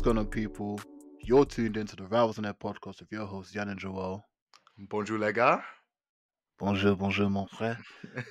[0.00, 0.80] What's going on, people?
[1.20, 4.24] You're tuned into the Rivals on Air podcast with your host, Jan and Joel.
[4.88, 5.62] Bonjour les gars.
[6.58, 7.76] Bonjour, bonjour, mon frère.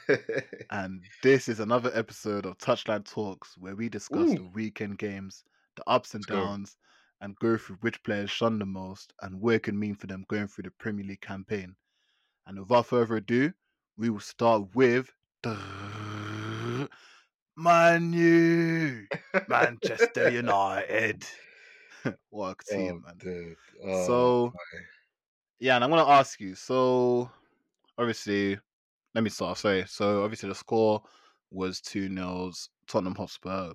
[0.71, 4.37] And this is another episode of Touchline Talks where we discuss Ooh.
[4.37, 5.43] the weekend games,
[5.75, 6.43] the ups and Let's go.
[6.43, 6.75] downs,
[7.21, 10.25] and go through which players shun the most and what it can mean for them
[10.27, 11.75] going through the Premier League campaign.
[12.47, 13.53] And without further ado,
[13.95, 15.13] we will start with
[17.55, 19.05] Manu,
[19.47, 21.27] Manchester United.
[22.29, 23.17] What a team, Oh, man.
[23.17, 23.57] dude.
[23.83, 24.79] Oh, So- my.
[25.59, 26.55] Yeah, and I'm gonna ask you.
[26.55, 27.29] So,
[27.97, 28.57] obviously,
[29.13, 29.57] let me start.
[29.57, 29.85] Sorry.
[29.87, 31.03] So, obviously, the score
[31.51, 32.69] was two nils.
[32.87, 33.73] Tottenham Hotspur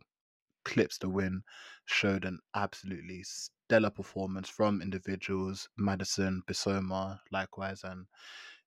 [0.64, 1.42] clips the win.
[1.86, 5.68] Showed an absolutely stellar performance from individuals.
[5.77, 8.06] Maddison, Bissouma, likewise, and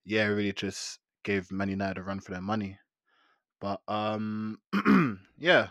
[0.05, 2.77] yeah, really just gave Man United a run for their money.
[3.59, 4.59] But um,
[5.39, 5.69] yeah,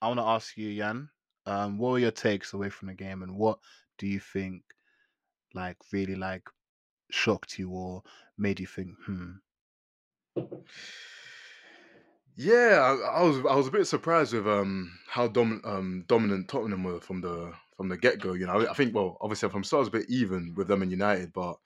[0.00, 1.08] I want to ask you, Jan.
[1.46, 3.58] Um, what were your takes away from the game, and what
[3.98, 4.64] do you think,
[5.54, 6.48] like, really like
[7.10, 8.02] shocked you or
[8.38, 9.32] made you think, hmm,
[12.36, 16.48] Yeah, I, I was I was a bit surprised with um how dom- um dominant
[16.48, 18.34] Tottenham were from the from the get go.
[18.34, 20.82] You know, I, I think well, obviously from start was a bit even with them
[20.82, 21.56] and United, but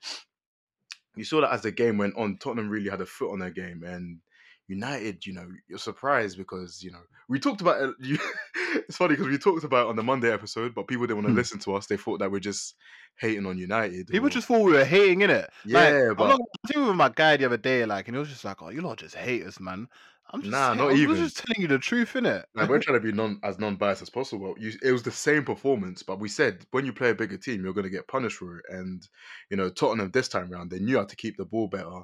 [1.17, 3.51] you saw that as the game went on, Tottenham really had a foot on their
[3.51, 4.21] game, and
[4.71, 8.21] United, you know, you're surprised because you know we talked about it.
[8.89, 11.27] It's funny because we talked about it on the Monday episode, but people didn't want
[11.27, 11.39] to Hmm.
[11.39, 11.87] listen to us.
[11.87, 12.77] They thought that we're just
[13.19, 14.07] hating on United.
[14.07, 15.51] people or- just thought we were hating in it.
[15.65, 18.29] yeah, like, but I was with my guy the other day, like, and he was
[18.29, 19.89] just like, "Oh, you lot just haters, man."
[20.33, 21.17] I'm just, Nah, saying- not I was even.
[21.17, 22.45] just telling you the truth, innit?
[22.55, 24.55] Like, we're trying to be non as non biased as possible.
[24.59, 27.65] You, it was the same performance, but we said when you play a bigger team,
[27.65, 28.65] you're going to get punished for it.
[28.69, 29.07] And
[29.51, 32.03] you know, Tottenham this time round, they knew how to keep the ball better.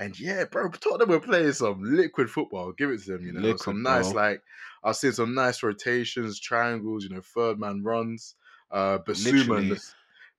[0.00, 2.66] And yeah, bro, Tottenham were playing some liquid football.
[2.66, 3.26] I'll give it to them.
[3.26, 4.22] You know, Liquid, some nice bro.
[4.22, 4.42] like
[4.84, 7.02] I was seeing some nice rotations, triangles.
[7.04, 8.34] You know, third man runs.
[8.70, 9.82] Uh, Bissouma and the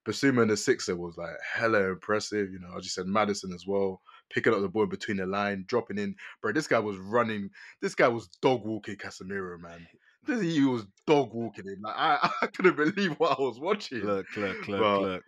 [0.06, 2.50] Bissouma and the sixer was like hella impressive.
[2.50, 4.00] You know, I just said Maddison as well,
[4.32, 6.14] picking up the ball in between the line, dropping in.
[6.40, 7.50] Bro, this guy was running.
[7.82, 9.86] This guy was dog walking Casemiro, man.
[10.26, 11.80] This he was dog walking him.
[11.82, 14.00] Like I, I couldn't believe what I was watching.
[14.00, 15.22] Look, look, look, But- look.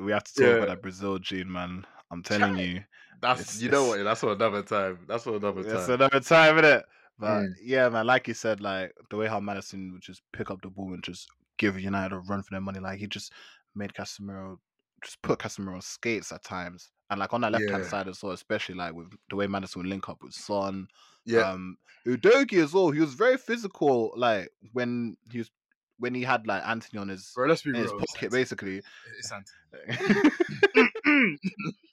[0.00, 0.50] We have to talk Yeah.
[0.54, 1.84] about that Brazil gene, man.
[2.10, 2.82] I'm telling you.
[3.20, 4.02] That's it's- you know what?
[4.04, 5.00] That's for another time.
[5.08, 5.72] That's for another time.
[5.72, 6.82] That's another time, innit?
[7.18, 7.54] But Mm.
[7.62, 10.68] yeah, man, like you said, like the way how Maddison would just pick up the
[10.70, 11.26] ball and just
[11.56, 13.32] give United a run for their money, like he just
[13.74, 14.58] made Casemiro
[15.04, 16.90] just put Casemiro on skates at times.
[17.10, 17.88] And like on that left hand Yeah.
[17.88, 20.86] side as well, especially like with the way Maddison would link up with Son.
[21.24, 21.76] yeah, Um
[22.06, 22.90] Udogie as well.
[22.90, 25.50] He was very physical, like when he was
[25.98, 27.48] when he had like Antony on his bro.
[27.48, 28.00] Let's be in his real.
[28.14, 28.80] pocket, basically.
[29.18, 30.28] It's Antony.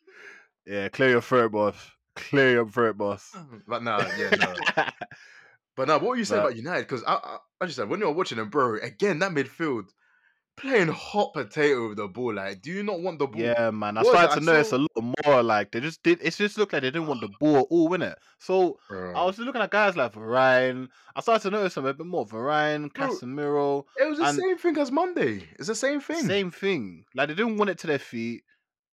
[0.65, 1.75] yeah, clear your throat, boss.
[2.15, 3.35] Clear your throat, boss.
[3.67, 4.31] but no, yeah,
[4.77, 4.83] no.
[5.75, 6.83] But now, what were you saying But- about United?
[6.83, 9.87] Because I, I, I just said when you're watching them, bro, again that midfield
[10.55, 12.33] playing hot potato with the ball.
[12.35, 13.41] Like, do you not want the ball?
[13.41, 13.97] Yeah, man.
[13.97, 15.43] I What started to I notice saw- a lot more.
[15.43, 16.19] Like they just did.
[16.21, 18.15] It just looked like they didn't want the ball at all, innit?
[18.39, 19.13] So bro.
[19.13, 20.87] I was looking at guys like Varane.
[21.13, 22.25] I started to notice them a bit more.
[22.25, 25.43] Varane, Casemiro, it was the and- same thing as Monday.
[25.59, 26.23] It's the same thing.
[26.25, 27.03] same thing.
[27.13, 28.43] Like they didn't want it to their feet,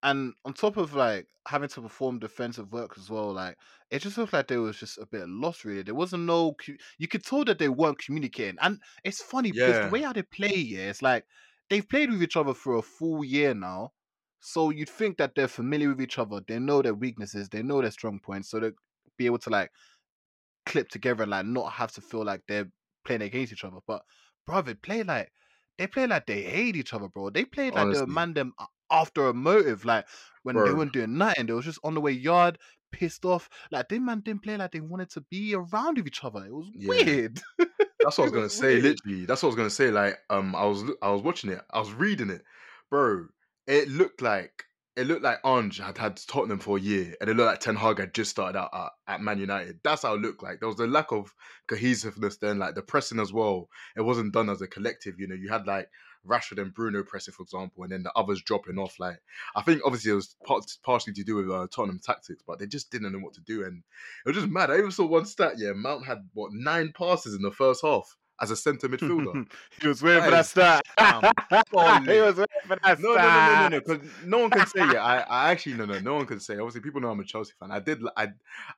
[0.03, 3.57] and on top of like having to perform defensive work as well, like
[3.89, 5.65] it just looked like they was just a bit lost.
[5.65, 6.55] Really, there wasn't no.
[6.99, 10.23] You could tell that they weren't communicating, and it's funny because the way how they
[10.23, 11.25] play, yeah, it's like
[11.69, 13.93] they've played with each other for a full year now.
[14.39, 16.41] So you'd think that they're familiar with each other.
[16.45, 17.49] They know their weaknesses.
[17.49, 18.49] They know their strong points.
[18.49, 18.71] So they'll
[19.17, 19.71] be able to like
[20.65, 22.71] clip together and like not have to feel like they're
[23.05, 23.79] playing against each other.
[23.85, 24.03] But
[24.45, 25.31] brother, play like
[25.77, 27.29] they play like they hate each other, bro.
[27.29, 29.83] They played like they were man them a- after a motive.
[29.83, 30.05] Like
[30.43, 30.75] when they Bro.
[30.75, 32.57] weren't doing nothing, they was just on the way yard,
[32.91, 33.49] pissed off.
[33.71, 36.45] Like they man didn't play like they wanted to be around with each other.
[36.45, 36.89] It was Yeah.
[36.89, 37.41] weird.
[37.99, 38.73] That's what I was gonna was say.
[38.75, 38.83] weird.
[38.83, 39.91] Literally, that's what I was gonna say.
[39.91, 41.61] Like, um, I was I was watching it.
[41.71, 42.43] I was reading it,
[42.89, 43.27] bro.
[43.67, 44.63] It looked like
[44.95, 47.75] it looked like Ange had had Tottenham for a year, and it looked like Ten
[47.75, 49.79] Hag had just started out at, at Man United.
[49.83, 50.59] That's how it looked like.
[50.59, 51.33] There was a lack of
[51.67, 53.69] cohesiveness then, like the pressing as well.
[53.97, 55.15] It wasn't done as a collective.
[55.17, 55.87] You know, you had like
[56.27, 58.99] Rashford and Bruno pressing, for example, and then the others dropping off.
[58.99, 59.19] Like,
[59.55, 62.67] I think obviously it was part, partially to do with uh, Tottenham tactics, but they
[62.67, 63.83] just didn't know what to do, and
[64.25, 64.71] it was just mad.
[64.71, 65.53] I even saw one stat.
[65.57, 69.47] Yeah, Mount had what nine passes in the first half as a centre midfielder.
[69.81, 70.85] he was waiting for That start.
[70.99, 74.67] he was waiting for that No, no, no, no, no, no, because no one can
[74.67, 74.95] say it.
[74.95, 76.55] I, I actually no, no, no one can say.
[76.55, 77.71] Obviously, people know I'm a Chelsea fan.
[77.71, 78.29] I did, I,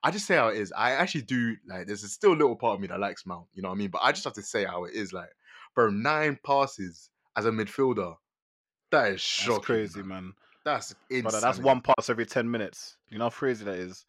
[0.02, 0.72] I just say how it is.
[0.72, 1.86] I actually do like.
[1.86, 3.46] There's still a little part of me that likes Mount.
[3.54, 3.90] You know what I mean?
[3.90, 5.12] But I just have to say how it is.
[5.12, 5.30] Like,
[5.74, 8.16] bro, nine passes as a midfielder.
[8.90, 9.54] That is shocking.
[9.54, 10.08] That's crazy, man.
[10.08, 10.32] man.
[10.64, 11.22] That's insane.
[11.24, 12.96] But that's one pass every ten minutes.
[13.08, 14.04] You know how crazy that is.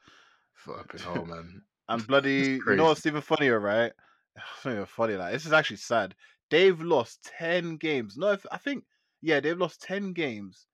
[0.53, 1.61] Fucking hell, man.
[1.89, 3.93] And bloody, you know what's even funnier, right?
[4.35, 5.15] It's not even funny.
[5.15, 6.13] Like this is actually sad.
[6.49, 8.17] they've lost ten games.
[8.17, 8.83] No, if, I think
[9.21, 10.67] yeah, they've lost ten games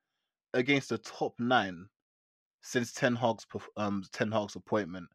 [0.56, 1.86] against the top nine
[2.62, 5.08] since Ten perf- um Ten Hag's appointment.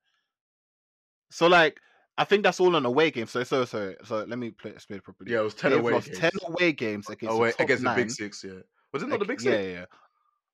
[1.30, 1.80] So like,
[2.18, 3.30] I think that's all on away games.
[3.30, 5.32] So so so so let me play explain it properly.
[5.32, 6.18] Yeah, it was ten they've away lost games.
[6.18, 7.96] ten away games against away the against nine.
[7.96, 8.44] the big six.
[8.44, 8.52] Yeah,
[8.92, 9.84] was it not the big six yeah, yeah.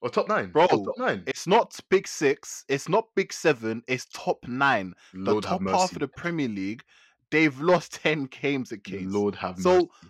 [0.02, 0.50] or top nine?
[0.50, 1.25] Bro, top nine.
[1.26, 2.64] It's not big six.
[2.69, 3.82] It's not big seven.
[3.88, 4.93] It's top nine.
[5.14, 6.82] The Lord have top half of the Premier League.
[7.31, 9.14] They've lost ten games against.
[9.14, 9.88] Lord have So, mercy.
[10.02, 10.08] So,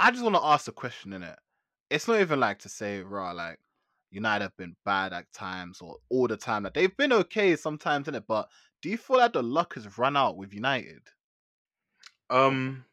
[0.00, 1.38] I just want to ask a question in it.
[1.88, 3.58] It's not even like to say, raw, like
[4.10, 6.64] United have been bad at times or all the time.
[6.64, 8.48] Like they've been okay sometimes in it, but
[8.82, 11.02] do you feel like the luck has run out with United?
[12.28, 12.84] Um,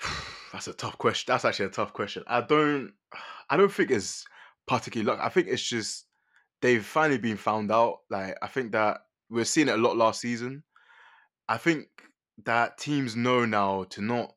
[0.52, 1.32] that's a tough question.
[1.32, 2.24] That's actually a tough question.
[2.26, 2.92] I don't,
[3.50, 4.24] I don't think it's
[4.66, 5.24] particularly luck.
[5.24, 6.06] I think it's just
[6.60, 7.98] they've finally been found out.
[8.10, 8.98] Like I think that
[9.30, 10.64] we're seeing it a lot last season.
[11.48, 11.88] I think
[12.44, 14.34] that teams know now to not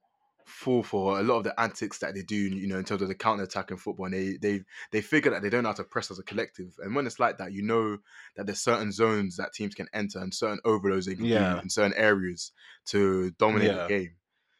[0.51, 3.07] fall for a lot of the antics that they do, you know, in terms of
[3.07, 4.05] the counter attack in football.
[4.05, 4.61] And they they
[4.91, 6.75] they figure that they don't know how to press as a collective.
[6.79, 7.97] And when it's like that, you know
[8.35, 11.53] that there's certain zones that teams can enter and certain overloads they can Yeah.
[11.55, 12.51] do in certain areas
[12.87, 13.83] to dominate Yeah.
[13.83, 14.15] the game.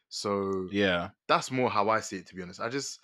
[0.08, 1.10] So Yeah.
[1.28, 2.60] that's more how I see it, to be honest.
[2.60, 3.00] I just,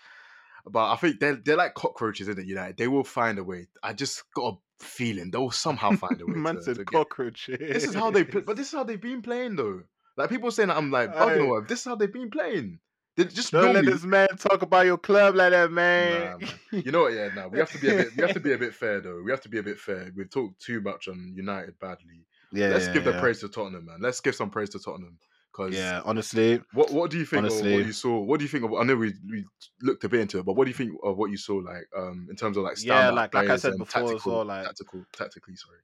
[0.66, 2.46] but I think they're they're like cockroaches, isn't it?
[2.46, 3.68] United, they will find a way.
[3.82, 6.32] I just got a feeling they'll somehow find a way.
[6.36, 7.46] Man to, said to get- cockroach.
[7.46, 9.82] This is how they, play, but this is how they've been playing though.
[10.18, 12.80] Like people saying, that I'm like bugging or This is how they've been playing.
[13.16, 16.38] They just Don't let normally- this man talk about your club like that, man.
[16.40, 16.50] man.
[16.84, 17.14] You know what?
[17.14, 18.16] Yeah, no, we have to be a bit.
[18.16, 19.22] We have to be a bit fair though.
[19.24, 20.12] We have to be a bit fair.
[20.16, 22.24] We've talked too much on United badly.
[22.52, 23.98] yeah, Let's yeah, give the praise to Tottenham, man.
[24.00, 25.18] Let's give some praise to Tottenham
[25.52, 27.74] because Yeah, honestly, What What do you think of Honestly.
[27.74, 28.20] what you saw?
[28.20, 28.74] What do you think of?
[28.74, 29.44] I know we we
[29.82, 31.56] looked a bit into it, but what do you think of what you saw?
[31.56, 34.44] Like um in terms of like Yeah, like- like I said before as tactical, well,
[34.44, 35.56] like- tactical, tactically.
[35.56, 35.78] Sorry.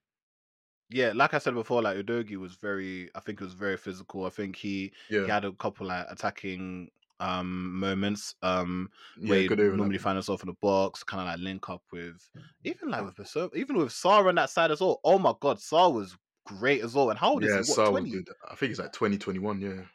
[0.91, 4.27] Yeah, like I said before, like Udogie was very, I think it was very physical.
[4.27, 5.21] I think he yeah.
[5.25, 6.91] he had a couple like attacking
[7.21, 11.39] um moments um yeah, where you normally find himself in the box, kind of like
[11.39, 12.31] link up with
[12.65, 15.01] even like with Bissau, even with Sarr on that side as well.
[15.05, 16.17] Oh my god, Sarr was
[16.47, 17.11] great as well.
[17.11, 17.63] And how old Yeah, is he?
[17.63, 18.11] What was twenty?
[18.11, 18.29] good.
[18.49, 19.61] I think it's like twenty twenty one.
[19.61, 19.87] Yeah,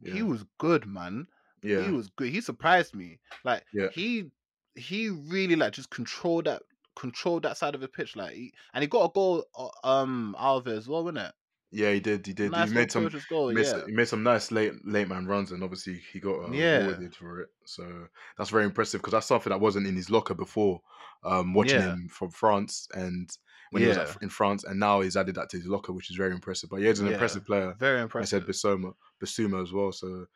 [0.00, 1.28] yeah, He was good, man.
[1.62, 1.78] yeah.
[1.80, 2.28] He was good.
[2.30, 3.20] He surprised me.
[3.44, 3.88] Like Yeah.
[3.88, 4.30] he
[4.76, 6.62] he really like just controlled that
[6.96, 8.16] controlled that side of the pitch.
[8.16, 9.44] Like he, and he got a goal
[9.82, 11.32] um out of it as well, wasn't it?
[11.70, 12.24] yeah, he did.
[12.26, 12.52] He did.
[12.52, 13.10] Nice he made some.
[13.28, 13.52] goal.
[13.52, 13.84] Made, yeah.
[13.86, 16.78] he made some nice late late man runs, and obviously he got uh, Yeah.
[16.78, 17.48] rewarded for it.
[17.64, 18.06] So
[18.38, 20.80] that's very impressive because that's something that wasn't in his locker before.
[21.24, 21.88] Um, watching Yeah.
[21.90, 23.30] him from France and
[23.70, 26.10] when he was at, in France, and now he's added that to his locker, which
[26.10, 26.70] is very impressive.
[26.70, 27.14] But yeah, he's an Yeah.
[27.14, 27.74] impressive player.
[27.78, 28.44] Very impressive.
[28.44, 29.90] I said Bissouma, Bissouma as well.
[29.90, 30.26] So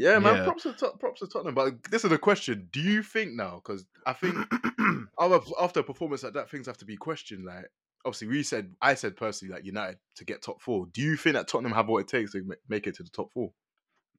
[0.00, 0.42] yeah, man, Yeah.
[0.42, 1.54] props to props to Tottenham.
[1.54, 3.56] But this is the question: Do you think now?
[3.56, 4.34] Because I think
[5.20, 7.44] after after a performance like that, things have to be questioned.
[7.44, 7.66] Like
[8.04, 10.86] obviously, we said I said personally like United to get top four.
[10.86, 13.32] Do you think that Tottenham have what it takes to make it to the top
[13.32, 13.52] four?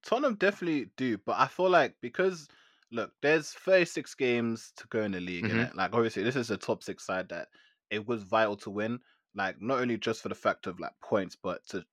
[0.04, 2.48] Tottenham definitely do, but I feel like because
[2.92, 5.48] look, there's 36 games to go in the league, Mhm.
[5.48, 5.76] innit?
[5.76, 7.50] Like obviously, this is a top six side that
[7.90, 9.00] it was vital to win.
[9.34, 11.86] Like not only just for the fact of like points, but to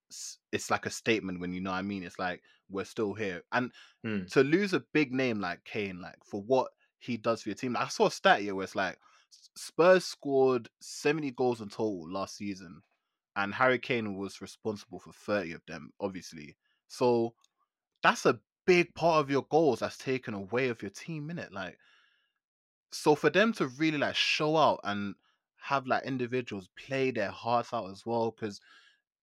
[0.53, 2.03] it's like a statement when you know what I mean.
[2.03, 3.73] It's like we're still here, and
[4.05, 4.29] Hmm.
[4.31, 7.75] to lose a big name like Kane, like for what he does for your team.
[7.75, 8.99] Like, I saw a stat here where it's like
[9.57, 12.83] Spurs scored 70 goals in total last season,
[13.37, 16.57] and Harry Kane was responsible for 30 of them, obviously.
[16.89, 17.35] So
[18.03, 21.53] that's a big part of your goals that's taken away of your team, innit?
[21.53, 21.79] Like,
[22.93, 25.15] so for them to really like show out and
[25.61, 28.61] have like individuals play their hearts out as well, because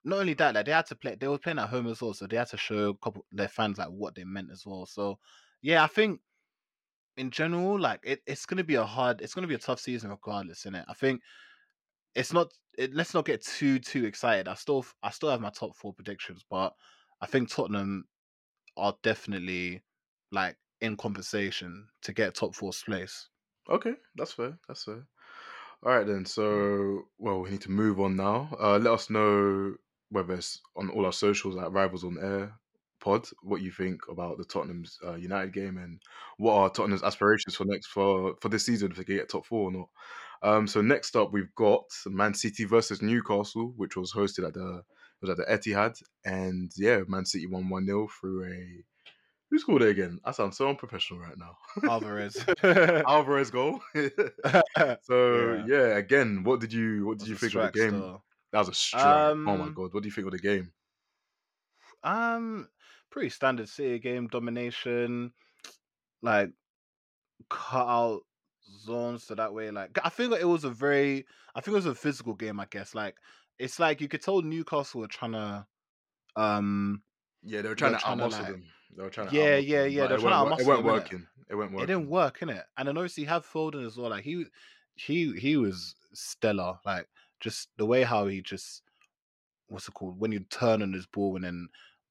[0.03, 2.13] not only that, like they had to play, they were playing at home as well,
[2.13, 4.85] so they had to show a couple their fans like what they meant as well.
[4.85, 5.19] So
[5.61, 6.21] yeah, I think
[7.17, 10.09] in general, like it, it's gonna be a hard, it's gonna be a tough season
[10.11, 10.85] regardless, isn't it?
[10.87, 11.21] I think
[12.15, 12.53] it's not.
[12.77, 14.47] It, let's not get too too excited.
[14.47, 16.75] I still I still have my top four predictions, but
[17.21, 18.07] I think Tottenham
[18.77, 19.83] are definitely
[20.31, 23.29] like in conversation to get top four place.
[23.69, 24.57] Okay, that's fair.
[24.67, 25.07] That's fair.
[25.83, 26.25] All right then.
[26.25, 28.49] So, well, we need to move on now.
[28.59, 29.75] Uh, let us know
[30.09, 32.53] whether it's on all our socials at Rivals on Air
[33.01, 36.01] Pod what you think about the Tottenham's uh, United game and
[36.37, 39.45] what are Tottenham's aspirations for next for for this season if they can get top
[39.45, 39.89] four or not.
[40.41, 44.81] Um, so next up we've got Man City versus Newcastle, which was hosted at the
[45.21, 48.83] was at the Etihad, and yeah, Man City won one 0 through a
[49.55, 50.19] who scored it again?
[50.25, 51.55] I sound so unprofessional right now.
[51.89, 52.35] Alvarez.
[52.63, 53.79] Alvarez goal.
[55.01, 55.65] So Yeah.
[55.65, 55.97] yeah.
[55.97, 58.17] again, what did you what did you think of the game?
[58.51, 59.05] That was a strike.
[59.05, 60.71] oh my Um, god, what do you think of the game?
[62.03, 62.67] Um,
[63.09, 65.31] pretty standard City game domination,
[66.21, 66.51] like
[67.49, 68.21] cut out
[68.83, 69.71] zones so that way.
[69.71, 72.59] Like I think like it was a very, I think it was a physical game.
[72.59, 73.15] I guess like
[73.57, 75.65] it's like you could tell Newcastle were trying to,
[76.35, 77.01] um,
[77.43, 78.63] Yeah, they were trying to outmuscle like- them.
[78.95, 81.27] They were trying to Yeah, yeah, yeah, they're It trying to it weren't working.
[81.49, 81.83] It weren't working.
[81.83, 82.63] it didn't work, innit?
[82.77, 84.09] And then obviously you have Foden as well.
[84.09, 84.45] Like he
[84.95, 86.79] he he was stellar.
[86.85, 87.07] Like
[87.39, 88.83] just the way how he just
[89.67, 91.67] what's it called when you turn on his ball and then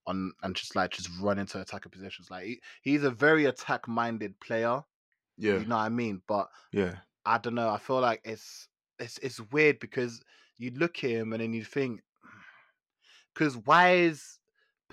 [0.07, 2.31] on and just like just run into attacking positions.
[2.31, 4.83] Like he, he's a very attack minded player.
[5.37, 6.23] Yeah, You know what I mean?
[6.29, 6.97] But yeah.
[7.27, 7.71] I don't know.
[7.71, 10.23] I feel like it's it's it's weird because
[10.59, 12.03] you look at him and then you think,
[13.33, 14.39] because why is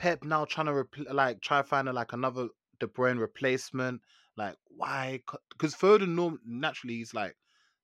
[0.01, 2.47] Pep now trying to repl- like try to find a, like another
[2.79, 4.01] De Bruyne replacement?
[4.35, 5.21] Like why?
[5.51, 7.35] Because Foden norm- naturally he's like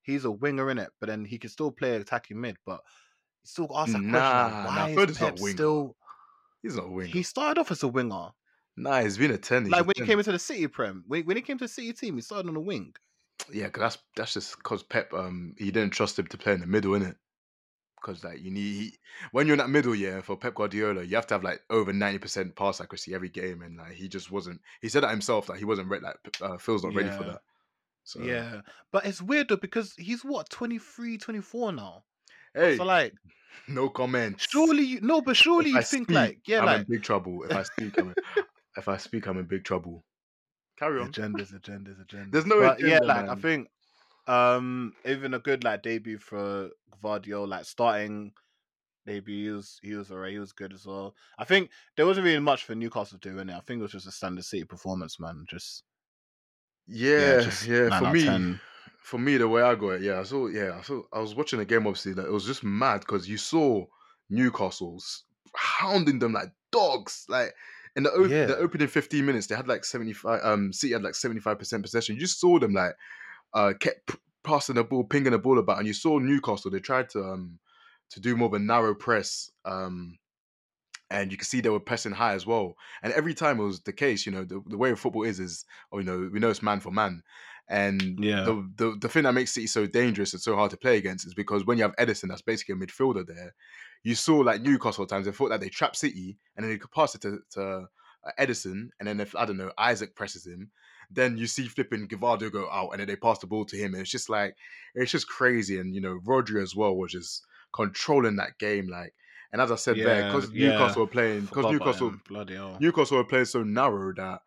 [0.01, 2.57] he's a winger in it, but then he can still play attacking mid.
[2.65, 2.81] But
[3.43, 5.95] still ask that question: like, why Foden's is Pep still?
[6.63, 7.11] He's not a winger.
[7.11, 8.29] He started off as a winger.
[8.75, 9.65] Nah, he's been a ten.
[9.65, 11.65] he's Like a when he came into the City Prem, when, when he came to
[11.65, 12.95] the City team, he started on the wing.
[13.53, 16.61] Yeah, cause that's that's just because Pep um he didn't trust him to play in
[16.61, 17.17] the middle, innit?
[18.07, 18.97] Because like you need he,
[19.31, 21.91] when you're in that middle, year for Pep Guardiola, you have to have like over
[21.93, 24.61] ninety percent pass accuracy every game, and like he just wasn't.
[24.81, 26.05] He said that himself, like he wasn't ready.
[26.05, 27.41] Like uh, Phil's not ready for that.
[28.03, 28.61] So Yeah,
[28.91, 32.05] but it's weird though because he's what 23, 24 now.
[32.53, 33.15] hey, So like,
[33.67, 34.37] no comment.
[34.37, 36.85] surely you no, but surely If I you think speak, like, yeah, I'm like in
[36.87, 37.43] big trouble.
[37.43, 38.15] If I speak, I'm in,
[38.77, 40.05] if I speak, I'm in big trouble.
[40.77, 41.09] Carry on.
[41.09, 42.31] agendas, agendas, agendas.
[42.31, 43.69] There's no but yeah, agenda, like I think
[44.27, 48.31] um even a good like debut for Gvardiol, like starting
[49.05, 51.15] debut, he was he was alright, he was good as well.
[51.37, 53.55] I think there wasn't really much for Newcastle to do in it.
[53.55, 55.45] I think it was just a standard City performance, man.
[55.49, 55.83] Just
[56.87, 57.97] Yeah, just yeah.
[57.99, 58.59] For me, 10.
[58.99, 61.35] for me, the way I got it, yeah, I saw, yeah, I saw, I was
[61.35, 61.85] watching the game.
[61.87, 63.85] Obviously, like, it was just mad because you saw
[64.29, 65.23] Newcastle's
[65.55, 67.25] hounding them like dogs.
[67.29, 67.53] Like
[67.95, 68.45] in the, op- Yeah.
[68.45, 70.41] the opening fifteen minutes, they had like seventy five.
[70.43, 72.15] Um, City had like seventy five percent possession.
[72.15, 72.93] You just saw them like,
[73.53, 74.15] uh, kept
[74.47, 76.71] passing the ball, pinging the ball about, and you saw Newcastle.
[76.71, 77.59] They tried to um
[78.11, 79.51] to do more of a narrow press.
[79.65, 80.17] Um.
[81.09, 82.75] And you can see they were pressing high as well.
[83.01, 85.63] And every time it was the case, you know, the, the way football is, is,
[85.91, 87.23] oh, you know, we know it's man for man.
[87.69, 88.43] And Yeah.
[88.45, 91.25] the, the the thing that makes City so dangerous and so hard to play against
[91.25, 93.55] is because when you have Ederson, that's basically a midfielder there.
[94.03, 96.77] You saw like Newcastle at times they thought that they trap City and then they
[96.77, 97.87] could pass it to, to
[98.25, 100.71] uh, Ederson, and then if I don't know Isak presses him,
[101.09, 103.93] then you see flipping Gvardiol go out, and then they pass the ball to him,
[103.93, 104.55] and it's just like
[104.95, 105.79] it's just crazy.
[105.79, 109.13] And you know Rodri as well was just controlling that game, like.
[109.53, 110.71] And as I said there, because yeah.
[110.71, 112.21] Newcastle were playing, because Newcastle him.
[112.27, 112.77] bloody hell.
[112.81, 114.41] Newcastle were playing so narrow that,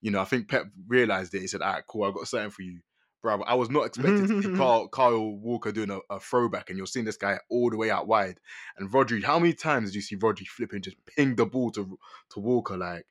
[0.00, 1.40] you know, I think Pep realized it.
[1.40, 2.80] He said, "All right, cool, I've got something for you,
[3.22, 6.78] bro." I was not expecting to see Kyle, Kyle Walker doing a, a throwback, and
[6.78, 8.40] you're seeing this guy all the way out wide.
[8.78, 11.98] And Rodri, how many times did you see Rodri flipping just ping the ball to
[12.30, 12.78] to Walker?
[12.78, 13.04] Like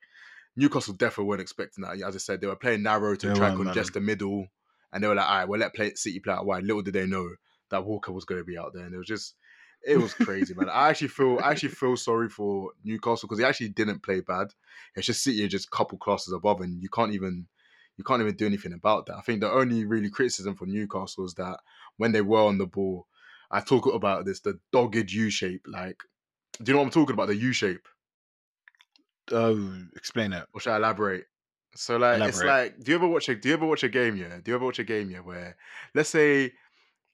[0.56, 2.02] Newcastle definitely weren't expecting that.
[2.02, 4.48] As I said, they were playing narrow to They try and congest the middle,
[4.92, 6.94] and they were like, "All right, well, let play City play out wide." Little did
[6.94, 7.30] they know
[7.70, 9.36] that Walker was going to be out there, and it was just.
[9.88, 10.68] It was crazy, man.
[10.68, 14.48] I actually feel, I actually feel sorry for Newcastle because he actually didn't play bad.
[14.96, 17.46] It's just City are just a couple classes above, and you can't even,
[17.96, 19.18] you can't even do anything about that.
[19.18, 21.60] I think the only really criticism for Newcastle is that
[21.98, 23.06] when they were on the ball,
[23.52, 25.68] I talk about this, the dogged U shape.
[25.68, 26.00] Like,
[26.58, 27.28] do you know what I'm talking about?
[27.28, 27.88] The U shape.
[29.32, 30.46] Oh, explain it.
[30.54, 31.26] Or should I elaborate?
[31.76, 34.16] So like it's like do you ever watch a do you ever watch a game,
[34.16, 34.38] yeah?
[34.42, 35.58] Do you ever watch a game, yeah, where
[35.94, 36.54] let's say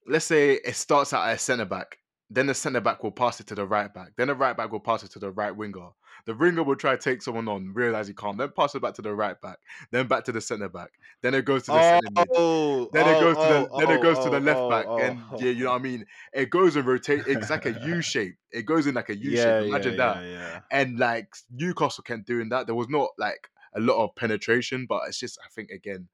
[0.07, 1.97] let's say it starts out as centre back,
[2.33, 4.71] then the centre back will pass it to the right back, then the right back
[4.71, 5.89] will pass it to the right winger.
[6.25, 8.93] The winger will try to take someone on, realize he can't, then pass it back
[8.95, 9.57] to the right back,
[9.91, 12.27] then back to the centre back, then it goes to the centre mid.
[12.35, 14.39] Oh, Then it oh, goes to the oh, then it goes oh, to the oh,
[14.39, 15.37] left oh, back, oh, and oh.
[15.39, 16.05] yeah, you know what I mean.
[16.33, 17.23] It goes and rotate.
[17.27, 18.35] It's like a U shape.
[18.51, 19.69] It goes in like a U yeah, shape.
[19.69, 22.65] Imagine yeah, that Yeah, and like Newcastle kept doing that.
[22.65, 26.07] There was not like a lot of penetration, but it's just I think again,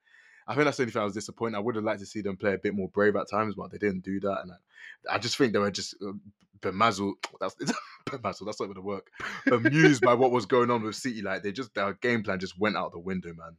[0.48, 1.58] I think that's the only thing I was disappointed.
[1.58, 3.72] I would have liked to see them play a bit more brave at times, but
[3.72, 6.14] they didn't do that, and I, I just think they were just uh,
[6.62, 7.14] bemazzled.
[7.42, 7.56] That's
[8.06, 8.46] bemazzled.
[8.48, 9.08] That's not going to work.
[9.46, 12.58] Bemused by what was going on with City, like they just their game plan just
[12.60, 13.58] went out the window, man.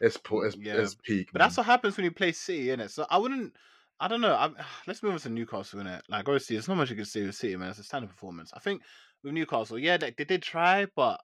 [0.00, 0.46] It's poor.
[0.46, 0.74] It's, Yeah.
[0.74, 1.30] it's peak.
[1.32, 1.46] But man.
[1.46, 2.90] that's what happens when you play City, innit?
[2.90, 3.54] So I wouldn't.
[4.00, 4.34] I don't know.
[4.34, 6.02] I'm, let's move on to Newcastle, innit?
[6.08, 7.70] Like obviously, there's not much you can see with City, man.
[7.70, 8.52] It's a standard performance.
[8.54, 8.82] I think
[9.22, 11.20] with Newcastle, yeah, they did try, but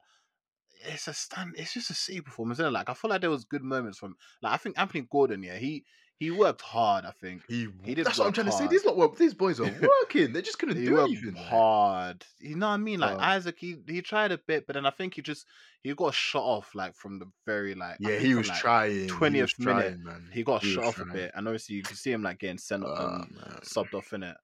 [0.85, 1.55] it's a stand.
[1.57, 2.73] It's just a City performance, innit?
[2.73, 4.17] Like I feel like there was good moments from.
[4.43, 5.85] Like I think Anthony Gordon, yeah, he
[6.19, 7.05] he worked hard.
[7.05, 8.67] I think he, he did that's what I'm trying to say.
[8.67, 9.65] These lot, these boys are
[10.03, 10.33] working.
[10.33, 11.35] They just couldn't he do anything.
[11.35, 12.25] hard.
[12.41, 12.99] You know what I mean?
[13.01, 15.47] Like Uh, Isak, he he tried a bit, but then I think he just
[15.83, 17.97] he got shot off like from the very like.
[18.01, 18.93] Yeah, he was like, trying.
[18.93, 19.13] he was
[19.55, 20.29] 20th minute, man.
[20.33, 21.17] he got He shut was off a trying.
[21.17, 23.59] bit, and obviously you can see him like getting sent Ah, um, man.
[23.63, 24.37] subbed off in it.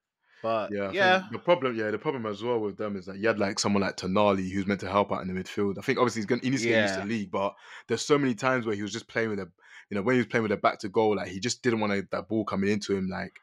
[0.45, 3.29] But Yeah, yeah, the problem, yeah, the problem as well with them is that you
[3.29, 5.77] had like someone like Tonali who's meant to help out in the midfield.
[5.79, 7.55] I think obviously he's gonna he needs to get used to the league, but
[7.87, 9.51] there's so many times where he was just playing with a,
[9.91, 11.81] you know, when he was playing with a back to goal, like he just didn't
[11.81, 13.09] want to, that ball coming into him.
[13.09, 13.41] Like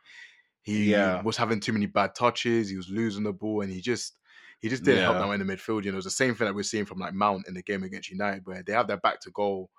[0.64, 1.24] he Yeah.
[1.24, 4.18] was having too many bad touches, he was losing the ball, and he just
[4.62, 5.20] He just didn't help Yeah.
[5.20, 5.86] them in the midfield.
[5.86, 7.64] You know, it was the same thing that we're seeing from like Mount in the
[7.64, 9.72] game against United, where they have their back to goal.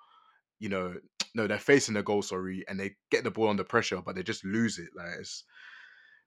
[0.59, 0.95] You know,
[1.35, 4.23] no, they're facing the goal, sorry, and they get the ball under pressure, but they
[4.23, 4.89] just lose it.
[4.95, 5.43] Like it's,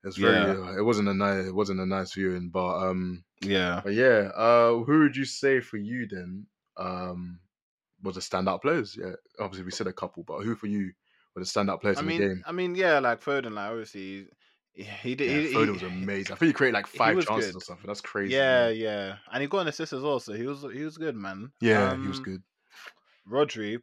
[0.05, 0.35] it's very.
[0.37, 0.65] Yeah.
[0.71, 1.47] Uh, it wasn't a nice.
[1.47, 3.81] It wasn't a nice viewing, but um, Yeah.
[3.85, 4.31] but yeah.
[4.35, 6.47] Uh, who would you say for you then?
[6.77, 7.41] Um,
[8.03, 8.97] was the standout players?
[9.01, 10.93] Yeah, obviously we said a couple, but who for you
[11.35, 12.43] were the standout players I in mean, the game?
[12.47, 14.27] I mean, yeah, like Foden, like obviously,
[14.75, 15.31] he, he did.
[15.31, 16.33] Yeah, he, Foden he- was amazing.
[16.33, 17.59] I think he created like five chances good.
[17.59, 17.87] or something.
[17.87, 18.35] That's crazy.
[18.35, 18.77] Yeah, man.
[18.77, 21.51] yeah, and he got an assist as well, so he was he was good, man.
[21.61, 22.43] yeah, he was Um, good.
[23.29, 23.81] Rodri,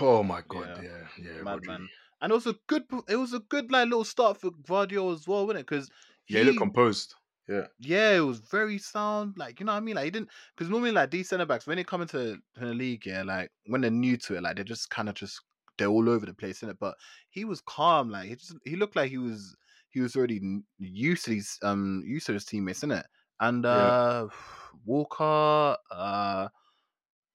[0.00, 1.42] Oh my god, yeah, yeah, yeah.
[1.42, 1.86] Rodri.
[2.22, 5.28] And it was a good, it was a good like little start for Gvardiol as
[5.28, 5.66] well, wasn't it?
[5.68, 5.90] Because
[6.28, 7.14] Yeah, he looked composed.
[7.48, 9.36] Yeah, yeah, it was very sound.
[9.36, 9.96] Like you know what I mean?
[9.96, 12.74] Like he didn't because normally like these centre backs when they come into to the
[12.74, 15.40] league, yeah, like when they're new to it, like they're just kind of just
[15.78, 16.78] they're all over the place in it.
[16.78, 16.96] But
[17.30, 18.08] he was calm.
[18.10, 19.56] Like he just he looked like he was
[19.90, 20.40] he was already
[20.78, 23.06] used to these um used to his teammates in it.
[23.40, 23.92] And Yeah.
[24.06, 24.28] uh
[24.84, 26.48] Walker, uh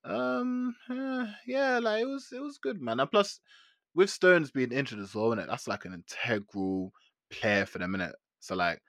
[0.03, 0.75] um
[1.45, 2.99] yeah, like it was it was good, man.
[2.99, 3.39] And plus
[3.97, 5.47] with Stones being injured as well, innit?
[5.47, 6.93] That's like an integral
[7.31, 8.13] player for them, innit?
[8.39, 8.79] So like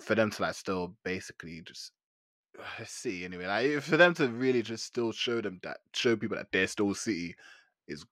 [0.00, 1.92] for them to like still basically just
[2.86, 6.48] see anyway, like for them to really just still show them that show people that
[6.50, 7.36] they're still City
[7.86, 8.04] is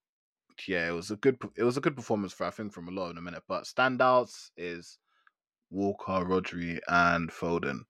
[0.67, 2.91] yeah, it was a good it was a good performance for I think from a
[2.91, 3.43] lot in a minute.
[3.47, 4.99] But standouts is
[5.71, 7.81] Walker, Rodri, and Foden.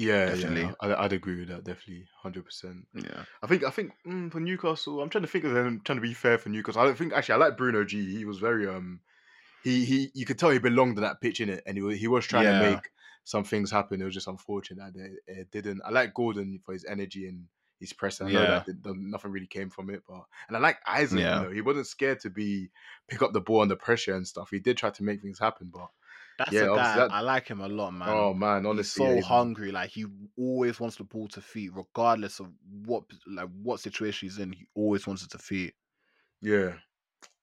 [0.00, 0.60] Yeah, Definitely.
[0.62, 0.72] yeah.
[0.80, 1.64] I, I'd agree with that.
[1.64, 2.86] Definitely, hundred percent.
[2.94, 5.80] Yeah, I think, I think mm, for Newcastle, I'm trying to think of them.
[5.84, 6.80] Trying to be fair for Newcastle.
[6.80, 7.34] I don't think actually.
[7.34, 8.16] I like Bruno G.
[8.16, 9.00] He was very um,
[9.64, 10.10] he he.
[10.14, 12.24] You could tell he belonged to that pitch in it, and he was, he was
[12.26, 12.60] trying Yeah.
[12.60, 12.84] to make
[13.24, 14.00] some things happen.
[14.00, 15.82] It was just unfortunate that it, it didn't.
[15.84, 17.46] I like Gordon for his energy and
[17.80, 18.20] his press.
[18.20, 18.48] and I know Yeah.
[18.50, 21.18] that did- that nothing really came from it, but and I like Isak.
[21.18, 21.40] Yeah.
[21.42, 22.70] You know, he wasn't scared to be
[23.08, 24.48] pick up the ball under pressure and stuff.
[24.50, 25.88] He did try to make things happen, but
[26.38, 28.08] that's Yeah, a guy that- I like him a lot, man.
[28.08, 29.72] oh man, He's honestly, so yeah, hungry.
[29.72, 32.52] Like he always wants the ball to feet, regardless of
[32.84, 34.52] what like what situation he's in.
[34.52, 35.74] He always wants it to feet.
[36.40, 36.74] yeah,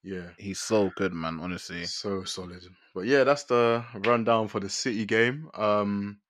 [0.03, 0.29] yeah.
[0.37, 1.39] He's so good, man.
[1.39, 2.63] Honestly, So solid.
[2.93, 5.49] But yeah, that's the rundown for the City game.
[5.53, 6.21] Um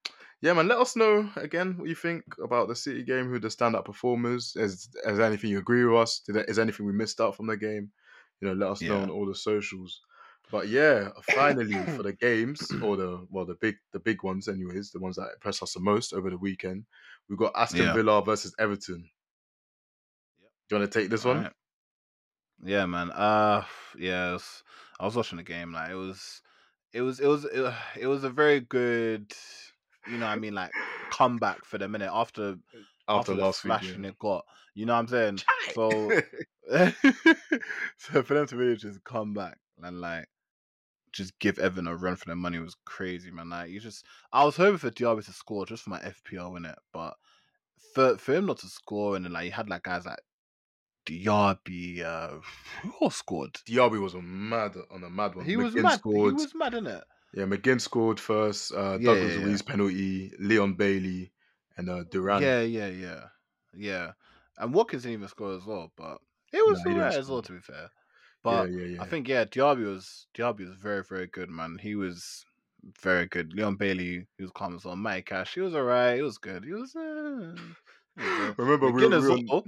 [0.41, 3.47] yeah, man, let us know again what you think about the City game, who the
[3.47, 4.55] standout performers.
[4.55, 6.19] Is is anything you agree with us?
[6.19, 7.91] Did is anything we missed out from the game?
[8.41, 10.01] You know, let us know on all the socials.
[10.51, 14.91] But yeah, finally for the games or the well the big the big ones anyways,
[14.91, 16.85] the ones that impressed us the most over the weekend.
[17.29, 17.93] We've got Aston Yeah.
[17.93, 19.09] Villa versus Everton.
[20.39, 20.51] Yep.
[20.69, 21.37] Do you want to take this one?
[21.37, 21.53] Alright.
[22.63, 23.11] Yeah, man.
[23.11, 23.63] Uh,
[23.99, 24.63] was,
[24.99, 25.73] I was watching the game.
[25.73, 26.41] Like it was,
[26.93, 29.33] it was, it was, it, it was a very good.
[30.07, 30.71] You know, I mean, like
[31.09, 32.57] comeback for the minute after
[33.07, 33.73] After, the last week.
[33.81, 34.07] yeah.
[34.09, 34.45] it got.
[34.75, 35.39] You know what I'm saying?
[35.73, 36.11] So,
[37.97, 40.27] so for them to really just come back and like
[41.15, 43.49] just give Evan a run for their money was crazy, man.
[43.49, 46.65] Like you just, I was hoping for Diaby to score just for my FPL in
[46.65, 47.15] it, but
[47.93, 50.19] for for him not to score and then like he had like guys like
[51.05, 52.37] Diaby, uh,
[52.81, 53.53] who else scored?
[53.67, 55.45] Diaby was a mad on a mad one.
[55.45, 55.99] He was mad.
[55.99, 56.35] Scored.
[56.37, 57.03] He was mad in it.
[57.33, 58.73] Yeah, McGinn scored first.
[58.73, 59.45] Uh, Yeah, Douglas yeah, yeah.
[59.45, 60.31] Luiz penalty.
[60.39, 61.31] Leon Bailey
[61.77, 62.41] and uh, Duran.
[62.41, 63.23] Yeah, yeah, yeah,
[63.73, 64.11] yeah.
[64.57, 66.19] And Watkins didn't even score as well, but
[66.53, 67.41] it was Nah, alright as well.
[67.41, 67.87] To be fair, yeah,
[68.45, 69.01] but yeah, yeah.
[69.01, 71.79] I think yeah, Diaby was Diaby was very very good, man.
[71.81, 72.45] He was
[73.01, 73.53] very good.
[73.53, 74.95] Leon Bailey, he was calm as well.
[74.95, 76.17] Mike Cash, he was alright.
[76.17, 76.63] He was good.
[76.63, 76.95] He was.
[76.95, 77.55] Uh,
[78.15, 79.65] he was, remember we, were- we were, well.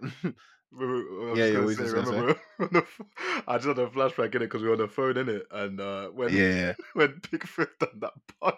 [0.72, 1.92] we were- I Yeah, yeah, gonna what you say, say?
[1.92, 2.34] remember
[2.70, 2.84] ph-
[3.46, 5.46] I just had a flashback in it because we were on the phone in it,
[5.52, 6.74] and uh, when yeah.
[6.94, 8.56] when Pickford done that punch.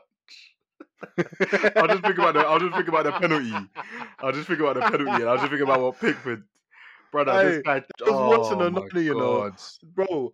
[1.77, 3.53] I'll just think about the I'll just think about the penalty.
[4.19, 6.43] I'll just think about the penalty and I'll just think about what Pickford
[7.13, 9.53] brother Hey, this guy was watching oh on my Nottingham, you know.
[9.95, 10.33] Bro,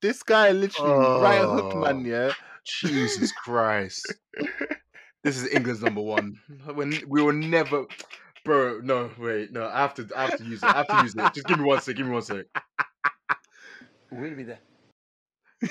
[0.00, 1.80] this guy literally right hooked Oh.
[1.80, 2.32] man, yeah.
[2.64, 4.14] Jesus Christ.
[5.22, 6.36] This is England's number one.
[6.74, 7.84] When we will never
[8.44, 10.68] Bro, no, wait, no, I have to I have to use it.
[10.70, 11.34] I have to use it.
[11.34, 12.46] Just give me one sec, give me one sec.
[14.10, 14.60] We'll be there.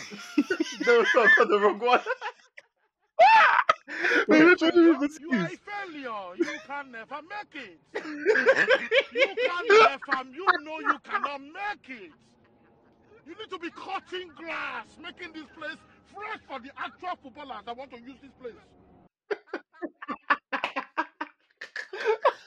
[0.86, 2.00] No, no, I got the wrong one.
[4.28, 6.36] Wait, which one did You are a failure.
[6.38, 7.80] You can never make it.
[9.14, 10.30] You can never.
[10.32, 12.12] You know you cannot make it.
[13.26, 15.78] You need to be cutting grass, making this place
[16.14, 18.54] fresh for the actual footballers that want to use this place.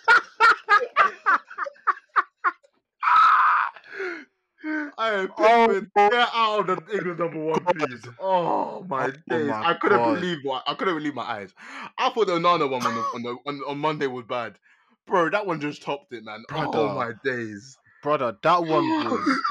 [4.64, 8.09] I Oh, Pickford, get out of the England number one, please.
[8.20, 9.48] Oh my Oh days!
[9.48, 10.14] my I couldn't God.
[10.20, 11.55] believe what I couldn't believe my eyes.
[11.98, 14.59] I thought the Onana one on the, on, the, on, on Monday was bad,
[15.07, 15.31] bro.
[15.31, 16.44] That one just topped it, man.
[16.51, 16.94] Oh Brother.
[16.94, 17.77] my days!
[18.03, 19.42] brother, that one was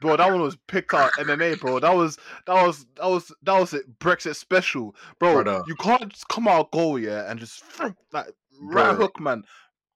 [0.00, 1.80] bro, that one was picked out MMA, bro.
[1.80, 4.94] That was that was that was that was it Brexit special.
[5.18, 5.62] Bro, Brother.
[5.66, 7.62] you can't just come out goal, yeah, and just
[8.12, 8.26] like
[8.60, 8.96] right Bro.
[8.96, 9.42] hook, man.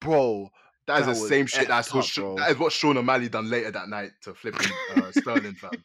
[0.00, 0.50] Bro,
[0.86, 1.68] That is That the same shit.
[1.68, 2.36] That's what up, Sh- bro.
[2.36, 5.84] that is what Sean O'Malley done later that night to flipping uh, Sterling, fam.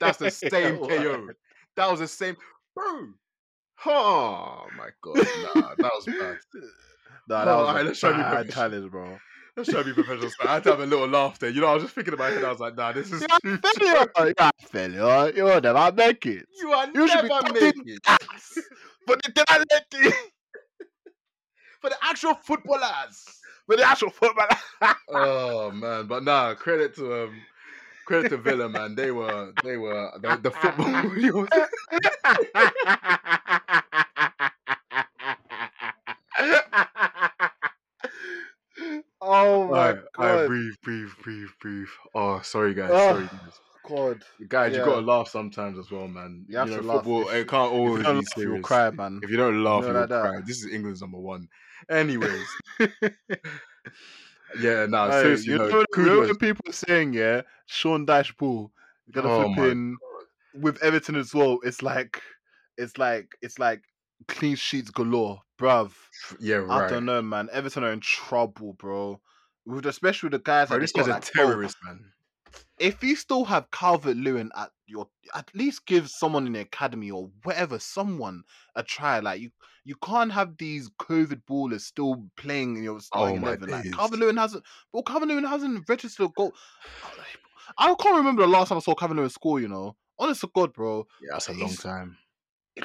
[0.00, 1.28] That's the same KO.
[1.76, 2.36] That was the same,
[2.74, 3.12] bro.
[3.84, 6.38] Oh my god, nah, that was bad.
[7.28, 8.54] Nah, that No, was alright, a let's try bad professional.
[8.70, 9.18] challenge, bro.
[9.56, 10.30] Let's try to be professional.
[10.40, 11.50] I had to have a little laugh there.
[11.50, 13.38] You know, I was just thinking about it I was like, nah, this is Yeah,
[13.42, 13.58] too
[14.16, 14.34] failure.
[14.38, 15.32] Yeah, failure.
[15.36, 16.46] You'll never make it.
[16.58, 18.58] You are You never making ass
[19.06, 19.70] for the talent,
[21.80, 23.41] for the actual footballers.
[23.72, 24.46] For the actual football.
[25.08, 27.42] oh man, but nah, credit to um,
[28.06, 28.94] credit to Villa, man.
[28.94, 31.48] They were they were the, the football.
[39.20, 41.88] oh my alright, god, breathe, breathe, breathe, breathe.
[42.14, 43.08] Oh, sorry guys, Oh.
[43.08, 43.60] sorry guys.
[43.88, 44.24] God.
[44.48, 46.44] Guys, you gotta laugh sometimes as well, man.
[46.48, 46.96] You have know, to laugh.
[46.98, 49.20] football If- it can't you always be laugh, you'll cry, man.
[49.22, 50.22] If you don't laugh, know you'll like that.
[50.22, 50.40] cry.
[50.46, 51.48] This is England's number one.
[51.90, 52.46] Anyways,
[54.60, 56.26] yeah, nah, Hey, seriously, you no, know, you know kudos.
[56.28, 58.70] when people are saying, yeah, Sean Dash Ball,
[59.06, 59.96] you gotta Oh flip in
[60.54, 61.58] with Everton as well.
[61.64, 62.20] It's like,
[62.76, 63.82] it's like, it's like
[64.28, 65.92] clean sheets galore, bruv.
[66.38, 67.48] Yeah, I don't know, man.
[67.52, 69.20] Everton are in trouble, bro.
[69.64, 72.04] With especially with the guys Bro, that this guy's got, a like, bro, terrorist, man.
[72.78, 77.10] If you still have Calvert Lewin at your, at least give someone in the academy
[77.10, 78.42] or whatever, someone
[78.74, 79.20] a try.
[79.20, 79.50] Like you,
[79.84, 83.70] you can't have these COVID ballers still playing in your starting Oh eleven.
[83.70, 83.92] Like.
[83.92, 86.52] Calvert Lewin hasn't, well, Calvert Lewin hasn't registered a goal.
[87.78, 89.60] I can't remember the last time I saw Calvert Lewin score.
[89.60, 92.16] You know, honest to God, bro, Yeah, that's a long time.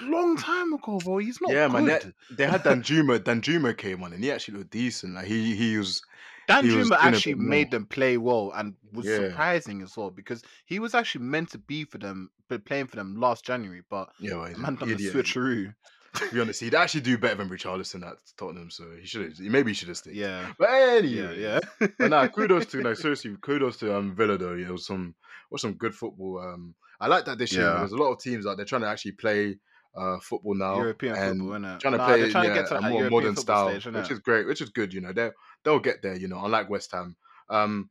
[0.02, 1.18] Long time ago, bro.
[1.20, 2.14] He's not Yeah, man, good.
[2.32, 3.20] They had Danjuma.
[3.20, 5.16] Danjuma came on, and he actually looked decent.
[5.16, 6.02] Like he, he was.
[6.48, 9.18] Dan he Juma actually made them play well and was Yeah.
[9.18, 12.96] surprising as well because he was actually meant to be for them, but playing for
[12.96, 15.76] them last January, but Yeah, well, man an done the switcheroo.
[16.14, 19.40] To be honest, he'd actually do better than Richarlison at Tottenham, so he should have.
[19.40, 20.16] Maybe he should have stayed.
[20.16, 21.60] Yeah, But anyway, yeah.
[21.80, 24.54] but nah, kudos to no, seriously, kudos to um Villa though.
[24.54, 25.16] Yeah, it was some
[25.52, 26.40] was some good football.
[26.40, 27.64] Um, I like that this year.
[27.66, 27.80] Yeah.
[27.80, 29.58] There's a lot of teams out there trying to actually play
[29.98, 31.80] uh football now, European and football, innit?
[31.82, 34.20] trying to Nah, play trying to get to a more modern style, stage, which is
[34.20, 34.94] great, which is good.
[34.94, 35.32] You know, they
[35.64, 36.16] they'll get there.
[36.16, 37.16] You know, unlike West Ham.
[37.50, 37.90] Um,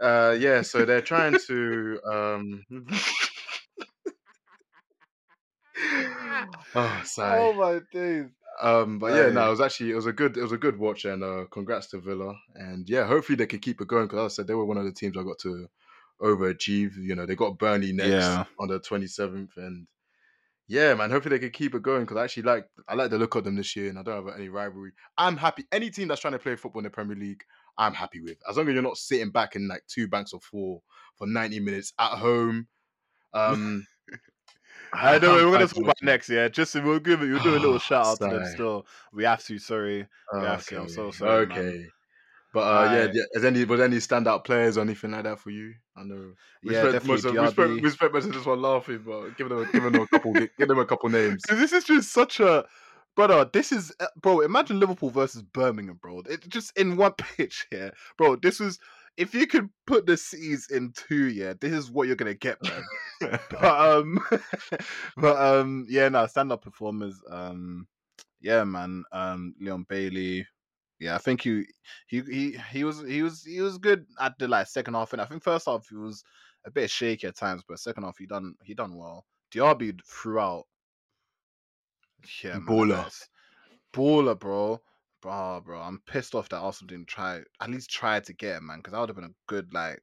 [0.00, 2.64] uh, yeah, so they're trying to um.
[6.74, 7.38] oh, sigh.
[7.38, 8.26] Oh my days.
[8.60, 10.78] Um, but yeah, no, it was actually it was a good it was a good
[10.78, 14.32] watch, and uh, congrats to Villa, and yeah, hopefully they can keep it going because
[14.32, 15.68] I said they were one of the teams I got to
[16.20, 16.96] overachieve.
[16.96, 18.44] You know, they got Burnley next Yeah.
[18.58, 19.86] on the twenty seventh, and
[20.68, 23.18] yeah, man, hopefully they can keep it going because I actually like I like the
[23.18, 24.92] look of them this year, and I don't have any rivalry.
[25.16, 27.42] I'm happy any team that's trying to play football in the Premier League.
[27.78, 30.42] I'm happy with as long as you're not sitting back in like two banks of
[30.42, 30.82] four
[31.16, 32.66] for ninety minutes at home.
[33.32, 33.86] Um,
[34.92, 36.48] I know we're gonna talk about next, yeah.
[36.48, 38.86] Just we'll give it, we'll do a little shout out to them still.
[39.12, 40.06] We have to, sorry.
[40.34, 41.90] Yeah, okay, I'm so sorry, man.
[42.52, 43.10] But uh, yeah, Aye.
[43.12, 45.74] yeah, is any was any standout players or anything like that for you?
[45.96, 46.32] I know.
[46.62, 49.36] We Yeah, spent most of, we, spent, we spent most of this one laughing, but
[49.36, 51.42] give them a, give them a couple give them a couple names.
[51.48, 52.64] This is just such a
[53.14, 53.48] brother.
[53.52, 54.40] This is uh, bro.
[54.40, 56.20] Imagine Liverpool versus Birmingham, bro.
[56.20, 58.36] It just in one pitch here, bro.
[58.36, 58.78] This was
[59.18, 61.52] if you could put the cities in two, yeah.
[61.60, 62.82] This is what you're gonna get, man.
[63.50, 64.20] but um,
[65.18, 67.20] but um, yeah, no, stand up performers.
[67.28, 67.88] Um,
[68.40, 69.04] yeah, man.
[69.12, 70.46] Um, Leon Bailey.
[71.00, 71.64] Yeah, I think he
[72.08, 75.22] he he he was he was he was good at the like second half, and
[75.22, 76.24] I think first half he was
[76.66, 79.24] a bit shaky at times, but second half he done he done well.
[79.52, 80.64] Diaby throughout.
[82.42, 82.88] Yeah, man, Baller.
[82.96, 83.28] that's-
[83.92, 84.82] baller, bro.
[85.20, 88.66] Bro, bro, I'm pissed off that Arsenal didn't try at least try to get him,
[88.66, 90.00] man, because that would have been a good like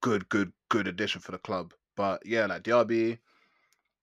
[0.00, 1.72] good, good, good addition for the club.
[1.96, 3.18] But yeah, like Diaby,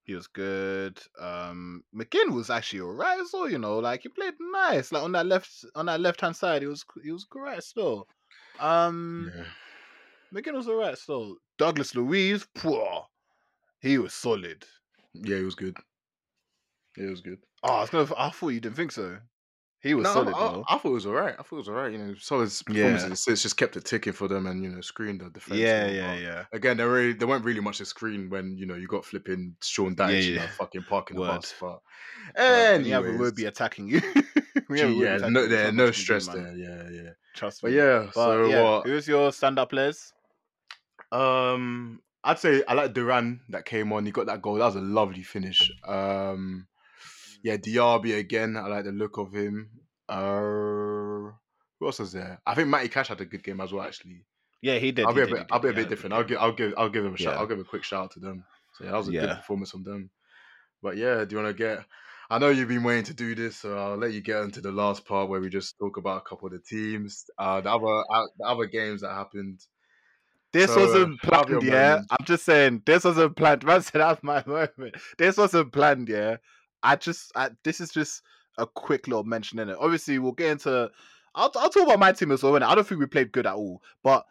[0.06, 1.00] he was good.
[1.20, 4.91] Um McGinn was actually alright as well, you know, like he played nice.
[4.91, 8.08] Like on that left on that left hand side, he was he was correct still.
[8.60, 9.44] Um Yeah.
[10.34, 11.36] McGinn was alright still.
[11.58, 13.06] Douglas Luiz, poor.
[13.82, 14.65] He was solid.
[15.13, 15.78] yeah, he was good.
[16.98, 17.39] Yeah, It was good.
[17.63, 19.18] Oh, I was gonna I thought you didn't think so.
[19.86, 20.65] He was No, solid I, though.
[20.67, 21.36] I thought it was alright.
[21.38, 21.91] I thought it was alright.
[21.91, 22.74] You know, solid Yeah.
[22.74, 23.28] performances.
[23.28, 25.60] It's just kept it ticking for them, and you know, screened the defense.
[25.60, 26.45] yeah, yeah, yeah.
[26.54, 29.56] Again, there really there weren't really much to screen when you know you got flipping
[29.62, 30.48] Sean Dyche, Yeah, you know, yeah.
[30.58, 31.54] fucking parking the bus.
[31.62, 31.82] But
[32.36, 34.02] And yeah, we would be attacking you.
[34.67, 36.56] We gee, have a word yeah, attacking no, there, no do, stress there.
[36.56, 37.10] Yeah, yeah.
[37.36, 37.78] Trust But me.
[37.78, 38.88] yeah, But so yeah, what?
[38.88, 40.13] who's your stand-up players?
[41.12, 44.06] Um, I'd say I like Duran that came on.
[44.08, 44.56] He got that goal.
[44.56, 45.71] That was a lovely finish.
[45.88, 46.67] Um,
[47.45, 48.58] yeah, Diaby again.
[48.58, 49.69] I like the look of him.
[50.10, 51.31] Uh,
[51.79, 52.41] who else is there?
[52.43, 53.86] I think Matty Cash had a good game as well.
[53.86, 54.25] Actually,
[54.63, 55.05] Yeah, he did.
[55.05, 55.45] I'll be a bit.
[55.51, 56.13] I'll be a bit yeah, different.
[56.13, 56.39] I'll give.
[56.39, 56.73] I'll give.
[56.75, 57.36] I'll give him a shout.
[57.36, 57.39] Yeah.
[57.39, 58.43] I'll give a quick shout out to them.
[58.73, 60.10] So yeah, that was a good performance from them.
[60.81, 61.86] But yeah, do you want to get?
[62.31, 64.71] I know you've been waiting to do this, so I'll let you get into the
[64.71, 68.03] last part where we just talk about a couple of the teams, uh, the other
[68.12, 69.60] uh, the other games that happened.
[70.51, 71.89] This So, wasn't planned, yeah.
[71.89, 72.08] moment.
[72.10, 73.63] I'm just saying, this wasn't planned.
[73.65, 76.38] Man said, "Have my moment." This wasn't planned, yeah.
[76.86, 78.21] I just, I, this is just
[78.58, 79.78] a quick little mention in it.
[79.80, 80.89] Obviously, we'll get into.
[81.34, 82.56] I'll, I'll talk about my team as well.
[82.56, 84.26] And I don't think we played good at all, but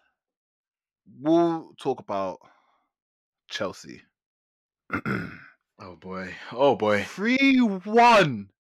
[1.20, 2.38] we'll talk about
[3.48, 4.02] Chelsea.
[5.80, 6.34] Oh boy!
[6.52, 7.02] Oh boy!
[7.02, 8.50] Three one.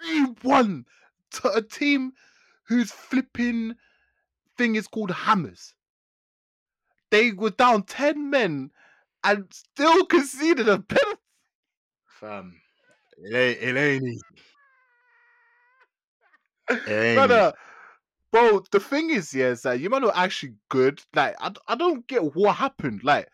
[0.00, 0.86] Three one
[1.32, 2.12] to a team
[2.64, 3.74] whose flipping
[4.56, 5.74] thing is called hammers.
[7.10, 8.70] They were down ten men
[9.22, 11.17] and still conceded a penalty.
[12.18, 12.60] Fam,
[13.18, 13.62] it ain't.
[13.62, 14.20] It ain't easy.
[16.86, 17.52] It ain't Brother,
[18.32, 21.02] bro, the thing is, yeah, is that you might not actually good.
[21.14, 23.04] Like, I, I don't get what happened.
[23.04, 23.28] Like,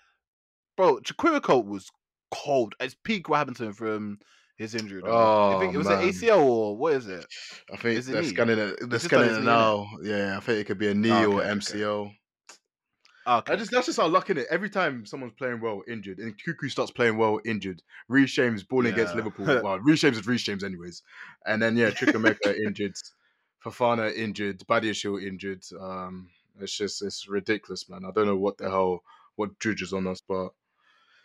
[0.76, 1.90] bro, Chukwuemeka was
[2.30, 2.74] cold.
[2.80, 4.18] It's peak what happened to him from
[4.56, 5.02] his injury.
[5.02, 5.28] though.
[5.50, 5.98] I Oh, think it was man.
[6.00, 7.26] an ACL or what is it?
[7.72, 8.28] I think Is it they're knee?
[8.30, 8.90] scanning it.
[8.90, 9.68] They're scanning like it it's knee, innit?
[9.68, 9.88] now.
[10.02, 11.74] Yeah, I think it could be a knee Oh, or okay, okay.
[11.74, 12.00] MCL.
[12.02, 12.18] Okay.
[13.26, 14.46] I just that's just our luck in it.
[14.50, 18.92] Every time someone's playing well injured, and Cuckoo starts playing well injured, Reece James balling
[18.92, 19.50] against Liverpool.
[19.62, 21.02] Well, Reece James is Reece James anyways,
[21.46, 22.96] and then yeah, Chukwuemeka injured,
[23.64, 25.64] Fofana injured, Badiashile injured.
[25.80, 28.04] Um, it's just it's ridiculous, man.
[28.04, 29.02] I don't know what the hell
[29.36, 30.50] what judges on us, but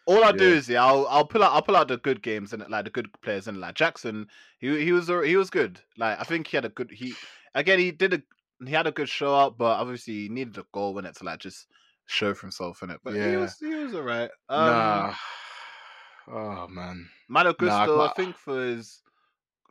[0.05, 2.51] All I do is yeah, I'll I'll pull out I'll pull out the good games
[2.53, 5.81] and like the good players and like Jackson, he he was he was good.
[5.97, 7.13] Like I think he had a good he
[7.53, 8.23] again he did a
[8.65, 11.39] he had a good show up, but obviously he needed a goal when it's like
[11.39, 11.67] just
[12.09, 12.99] show for himself in it.
[13.03, 13.37] But he Yeah.
[13.37, 14.29] was he was alright.
[14.49, 15.13] Um, nah.
[16.27, 19.01] Oh man, Malo Gusto, Nah, I ma- think for his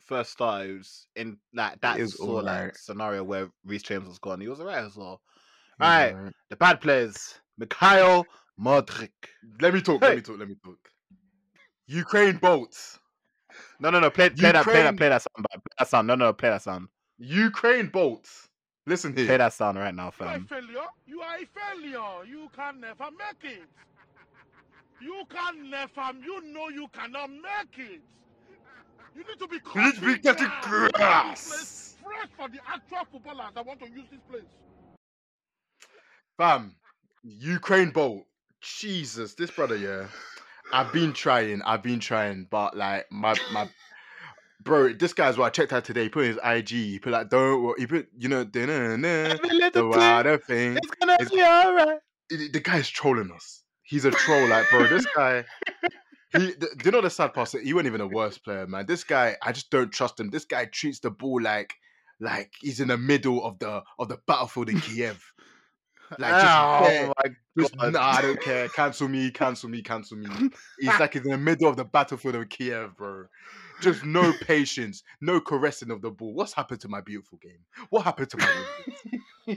[0.01, 4.18] first start, it was in like that sort of like scenario where Reece James was
[4.18, 4.40] gone.
[4.40, 5.20] He was alright as well.
[5.79, 6.14] He's Right.
[6.14, 6.33] alright.
[6.51, 8.27] The bad players, Mikhail
[8.61, 9.11] Mudryk.
[9.61, 10.03] Let me talk.
[10.03, 10.09] Hey.
[10.09, 10.38] Let me talk.
[10.38, 10.79] Let me talk.
[11.87, 12.98] Ukraine bolts.
[13.81, 14.11] No, no, no.
[14.11, 15.46] Play, play that, play that, play that sound.
[15.51, 16.07] Play that sound.
[16.09, 16.88] No, no, play that sound.
[17.18, 18.48] Ukraine bolts.
[18.88, 19.27] Listen here.
[19.27, 20.46] Play that sound right now, You are a fam.
[20.46, 20.87] failure.
[21.07, 22.24] You are a failure.
[22.27, 23.62] You can never make it.
[25.01, 26.18] You can never.
[26.24, 28.01] You know you cannot make it.
[29.14, 30.88] You need to be You need to be getting ah, grass.
[30.88, 31.96] making grass.
[32.03, 34.42] Fresh for the actual footballers that want to use this place.
[36.38, 36.74] Fam,
[37.22, 38.24] Ukraine bolt.
[38.61, 40.07] Jesus, this brother, yeah.
[40.72, 43.68] I've been trying, I've been trying, but like my my
[44.62, 46.05] bro, this guy's what I checked out today.
[46.05, 48.66] He put in his IG, he put like don't wo- he put you know da-
[48.66, 51.99] na- na- Every the little thing, it's gonna it's- be alright.
[52.31, 53.62] The the guy's trolling us.
[53.83, 54.87] He's a troll, like bro.
[54.87, 55.44] This guy,
[56.33, 57.51] he, the, do you know the sad part?
[57.51, 58.85] He wasn't even a worst player, man.
[58.87, 60.29] This guy, I just don't trust him.
[60.29, 61.73] This guy treats the ball like,
[62.21, 65.25] like he's in the middle of the of the battlefield in Kiev.
[66.18, 67.92] Like just oh my just, god.
[67.92, 68.68] nah, I don't care.
[68.68, 70.27] Cancel me, cancel me, cancel me.
[70.79, 73.25] He's like he's in the middle of the battlefield of Kiev, bro.
[73.81, 76.35] Just no patience, no caressing of the ball.
[76.35, 77.64] What's happened to my beautiful game?
[77.91, 79.57] What happened to my?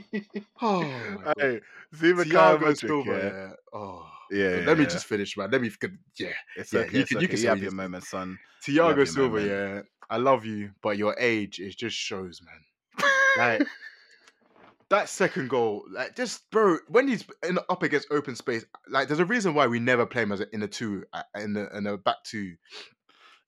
[0.62, 1.60] Oh, my hey,
[1.94, 3.18] Thiago Silva, yeah.
[3.18, 3.52] yeah.
[3.74, 5.50] Oh, Yeah, let me just finish, man.
[5.50, 5.70] Let me,
[6.18, 6.28] yeah.
[6.56, 6.98] It's yeah, okay.
[6.98, 8.38] you can- you can you have you your moment, son.
[8.66, 9.48] Thiago Silva, moment.
[9.50, 9.82] yeah.
[10.08, 13.06] I love you, but your age, it just shows, man.
[13.36, 13.66] Like
[14.90, 19.20] that second goal, like just bro, when he's in, up against open space, like there's
[19.20, 21.74] a reason why we never play him as a, in a two, uh, in the
[21.76, 22.54] in a back two.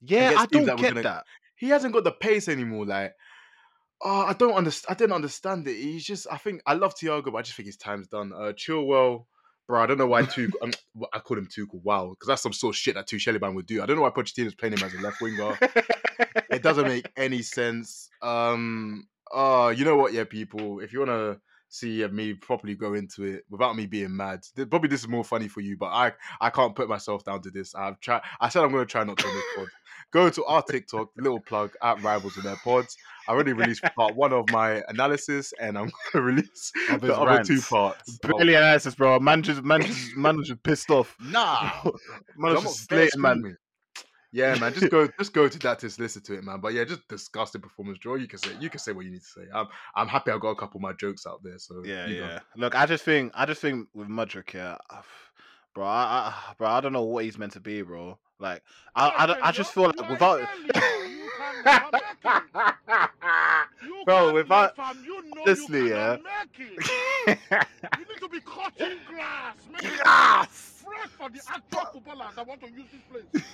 [0.07, 1.25] Yeah, I don't that get gonna- that.
[1.57, 2.85] He hasn't got the pace anymore.
[2.87, 3.12] Like,
[4.03, 4.95] oh, I don't understand.
[4.95, 5.77] I didn't understand it.
[5.77, 8.33] He's just, I think I love Thiago, but I just think his time's done.
[8.35, 9.27] Uh, Chilwell,
[9.69, 10.51] bro, I don't know why Tuchel.
[10.62, 10.73] um,
[11.12, 11.81] I call him Tuchel.
[11.83, 13.83] Wow, because that's some sort of shit that Tuchel would do.
[13.83, 15.57] I don't know why Pochettino's playing him as a left winger.
[16.51, 18.11] it doesn't make any sense.
[18.21, 21.38] Um, uh, you know what, yeah, people, if you wanna
[21.69, 24.40] see uh, me properly go into it without me being mad,
[24.71, 27.51] probably this is more funny for you, but I I can't put myself down to
[27.51, 27.75] this.
[27.75, 28.23] I've tried.
[28.40, 29.67] I said I'm gonna try not to on this pod.
[30.14, 32.96] Go to our TikTok, little plug at Rivals in their pods.
[33.27, 37.42] I already released part one of my analysis, and I'm gonna release Of the other
[37.42, 38.16] two parts.
[38.18, 39.18] Brilliant analysis, bro.
[39.18, 41.16] Man just, man just, man was just pissed off.
[41.20, 41.68] Nah,
[42.37, 43.38] Man was just slating, man.
[43.38, 43.57] screaming.
[44.31, 46.61] Yeah, man, just go, just go to that to listen to it, man.
[46.61, 48.14] But yeah, just disgusting performance, draw.
[48.14, 49.42] You can say, you can say what you need to say.
[49.53, 51.59] I'm, I'm happy I got a couple of my jokes out there.
[51.59, 52.27] So Yeah, you go.
[52.27, 52.38] yeah.
[52.57, 55.03] Look, I just think, I just think with Mudryk, yeah, uh,
[55.75, 58.19] bro, I, I, bro, I don't know what he's meant to be, bro.
[58.39, 58.63] Like,
[58.95, 60.41] I, I, don't- I just feel like without,
[64.05, 66.17] Bro, without- honestly, you yeah.
[66.17, 67.39] Make it.
[67.99, 69.57] You need to be cutting grass.
[69.81, 70.83] It Grass!
[70.85, 73.45] fresh for the actual footballers that want to use this place.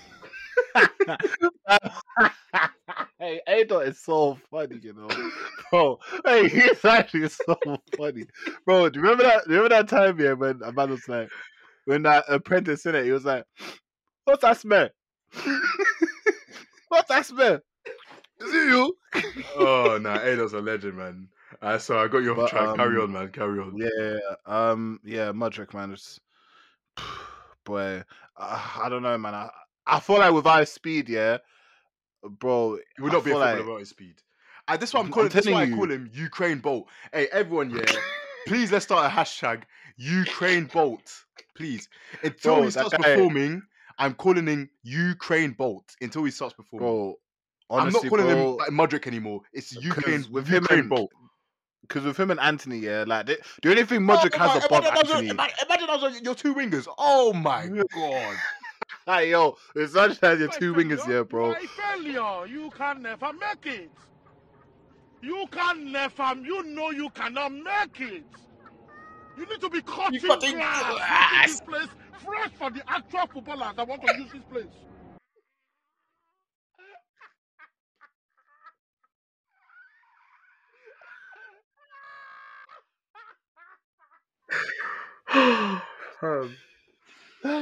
[3.18, 5.08] hey, Adot is so funny, you know,
[5.70, 5.98] bro.
[6.24, 7.56] Hey, he's actually so
[7.96, 8.26] funny,
[8.64, 8.88] bro.
[8.88, 9.46] Do you remember that?
[9.46, 11.30] Remember that time, yeah, when a man was like,
[11.84, 13.44] when that apprentice in it, he was like,
[14.24, 14.88] "What's that smell?
[16.88, 17.60] What's that smell?
[18.40, 18.96] Is it you?"
[19.58, 21.28] oh no, nah, Adot's a legend, man.
[21.60, 22.76] Uh, so I got you off But, track.
[22.76, 23.28] Carry um, on, man.
[23.28, 23.76] Carry on.
[23.76, 25.92] Yeah, um, yeah, Mudryk, man.
[25.92, 26.20] It's,
[27.64, 28.02] boy,
[28.36, 29.34] uh, I don't know, man.
[29.34, 29.50] I,
[29.86, 31.38] I feel like with our speed, yeah,
[32.22, 32.78] bro.
[32.96, 34.16] He would not be a like- about his speed.
[34.68, 35.28] Uh, this is what I'm I'm calling.
[35.30, 36.86] This is why I call him Ukraine Bolt.
[37.12, 37.82] Hey, everyone, yeah.
[38.46, 39.62] please let's start a hashtag
[39.96, 41.24] Ukraine Bolt.
[41.60, 41.88] Please,
[42.22, 43.62] until Bro, he starts guy- performing,
[43.98, 45.94] I'm calling him Ukraine Bolt.
[46.00, 47.14] Until he starts performing, bro.
[47.70, 49.42] I'm not calling bro, him like Mudryk anymore.
[49.52, 51.10] It's Ukraine with him Ukraine and- Bolt.
[51.82, 54.84] because with him and Antony, yeah, like the, the only thing Mudryk Oh, has above
[54.86, 55.28] imagine, Antony.
[55.28, 56.88] Imagine, imagine those your two wingers.
[56.96, 58.36] Oh my god.
[59.06, 61.52] Hey, yo, it's such as your two wingers here, bro.
[61.52, 62.46] A failure.
[62.46, 63.90] You can never make it.
[65.20, 66.34] You can never.
[66.42, 68.24] You know you cannot make it.
[69.36, 70.84] You need to be cutting cutting grass.
[70.84, 71.00] grass.
[71.30, 71.88] making This place
[72.24, 74.66] fresh for the actual footballers that want to use this place.
[86.22, 86.58] Um,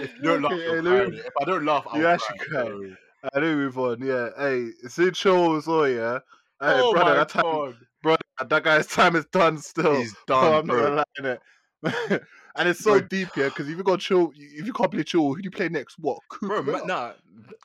[0.00, 2.38] if you don't laugh, Okay, you're hey, me- If I don't laugh, I'll You actually
[2.38, 2.66] cry.
[2.66, 2.96] cry.
[3.34, 4.00] I do move on.
[4.02, 5.88] Yeah, hey, see chill as well.
[5.88, 6.20] Yeah,
[6.60, 7.76] hey, oh brother, my that time, god.
[8.02, 9.96] brother, that guy's time is done still.
[9.96, 10.76] He's Bro, done, I'm not bro.
[10.76, 11.38] gonna lie, innit?
[12.56, 13.08] and it's so Bro.
[13.08, 15.50] deep here because if you got chill, if you can't play chill, who do you
[15.50, 15.96] play next?
[15.98, 16.18] What?
[16.42, 17.12] Bro, ma- nah,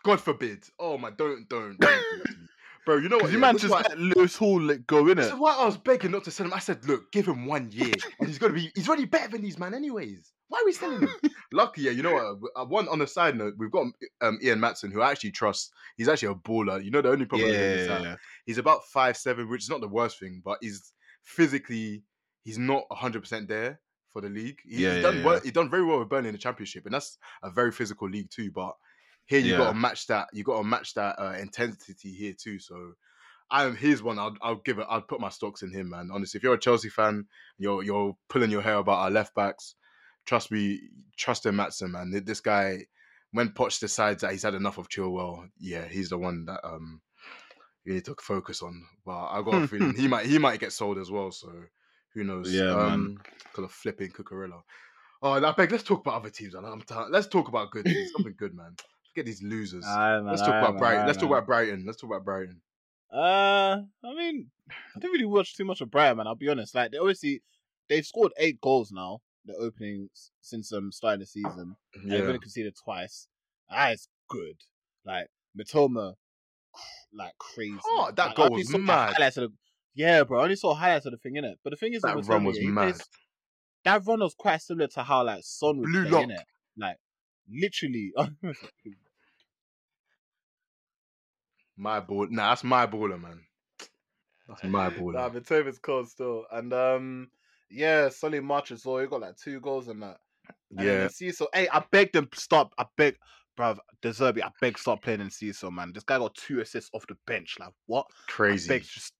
[0.04, 0.66] God forbid.
[0.80, 2.36] Oh my, don't, don't, don't do that to me.
[2.86, 2.98] bro.
[2.98, 3.28] You know what?
[3.28, 5.34] You yeah, man just let Lewis Hall like, go in This it.
[5.34, 6.54] is why I was begging not to sell him.
[6.54, 8.72] I said, look, give him one year, and he's gonna be.
[8.76, 10.32] He's already better than these man, anyways.
[10.50, 11.10] Why are we selling him?
[11.52, 11.92] Lucky, yeah.
[11.92, 12.52] You know what?
[12.56, 13.88] uh, One on the side note, we've got
[14.22, 15.72] um, Ian Maatsen, who I actually trust.
[15.98, 16.84] He's actually a baller.
[16.84, 19.70] You know, the only problem with him is that he's about five seven, which is
[19.70, 22.04] not the worst thing, but he's physically
[22.44, 23.80] he's not hundred percent there
[24.14, 24.60] for the league.
[24.64, 25.26] He, Yeah, he's yeah, done yeah.
[25.26, 28.08] well, he's done very well with Burnley in the championship, and that's a very physical
[28.08, 28.52] league too.
[28.52, 28.76] But
[29.26, 30.28] here you got to match that.
[30.32, 32.60] You got to match that uh, intensity here too.
[32.60, 32.94] So.
[33.52, 34.18] I'm here's one.
[34.18, 34.88] I'll I'll give it.
[34.90, 36.10] I'll put my stocks in him, man.
[36.12, 37.26] Honestly, if you're a Chelsea fan,
[37.60, 39.76] you're you're pulling your hair about our left backs.
[40.26, 40.80] Trust me,
[41.18, 42.24] trust in Maatsen, man.
[42.26, 42.86] This guy,
[43.32, 47.02] when Poch decides that he's had enough of Chilwell, yeah, he's the one that um
[47.86, 48.86] you need to focus on.
[49.06, 51.32] But I got a feeling he might he might get sold as well.
[51.32, 51.52] So
[52.14, 52.52] who knows?
[52.54, 52.92] Yeah, man.
[52.92, 54.62] um, Because of flipping Cucurella.
[55.22, 55.72] Oh, I beg.
[55.72, 56.54] Let's talk about other teams.
[56.54, 56.66] Man.
[56.66, 57.10] I'm tired.
[57.12, 58.12] Let's talk about good teams.
[58.16, 58.76] Something good, man.
[59.14, 59.86] Forget these losers.
[59.86, 61.06] let's talk about Brighton.
[61.06, 61.84] let's talk about Brighton.
[61.86, 62.62] Let's talk about Brighton.
[63.14, 66.28] Uh, I mean, I didn't really watch too much of Brighton, man.
[66.28, 66.74] I'll be honest.
[66.74, 67.42] Like, they obviously
[67.88, 69.20] they've scored eight goals now.
[69.46, 70.10] The opening
[70.42, 72.26] since um starting the season, and they've Yeah.
[72.28, 73.28] only conceded twice.
[73.70, 74.56] That is good.
[75.06, 76.14] Like Mitoma,
[77.14, 77.76] like crazy.
[77.86, 79.14] Oh, that Like, goal was mad.
[79.14, 79.58] highlights of the-
[79.94, 80.40] yeah, bro.
[80.40, 81.60] I only saw highlights of the thing in it.
[81.64, 82.94] But the thing is, That run was mad.
[82.94, 83.08] plays-
[83.86, 86.24] that run was quite similar to how like Son would Blue play lock.
[86.24, 86.44] in it.
[86.78, 86.98] Like
[87.50, 88.14] literally.
[91.78, 92.28] My ball.
[92.30, 93.40] Nah, that's my baller, man.
[94.48, 95.14] That's my baller.
[95.14, 97.32] Nah, Mitoma's cold still, and um,
[97.70, 99.00] yeah, Solly March as well.
[99.00, 100.18] He got like two goals and that.
[100.78, 101.08] And yeah.
[101.08, 102.74] see, so hey, I beg them stop.
[102.78, 103.18] I beg,
[103.58, 105.92] bruv, De Zerbi, I beg stop playing Enciso, man.
[105.94, 107.56] This guy got two assists off the bench.
[107.60, 108.06] Like what?
[108.28, 108.70] Crazy.
[108.72, 109.14] I beg, just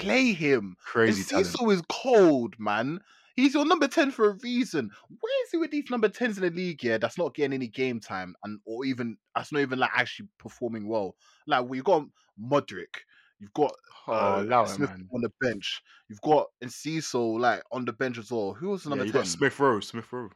[0.00, 0.76] play him.
[0.84, 1.44] Crazy and.
[1.70, 3.00] Is cold, man.
[3.36, 4.90] He's your number 10 for a reason.
[5.20, 6.98] Where is he with these number 10s in the league, yeah?
[6.98, 10.88] That's not getting any game time and or even that's not even like actually performing
[10.88, 11.14] well.
[11.46, 12.04] Like we've got
[12.40, 12.96] Modric,
[13.38, 13.72] you've got
[14.08, 15.08] Oh, uh, it, Smith man.
[15.14, 15.82] on the bench.
[16.08, 18.54] You've got Enciso like on the bench as well.
[18.54, 19.20] Who was the Yeah, number you 10?
[19.20, 19.80] got Smith Rowe.
[19.80, 20.30] Smith Rowe.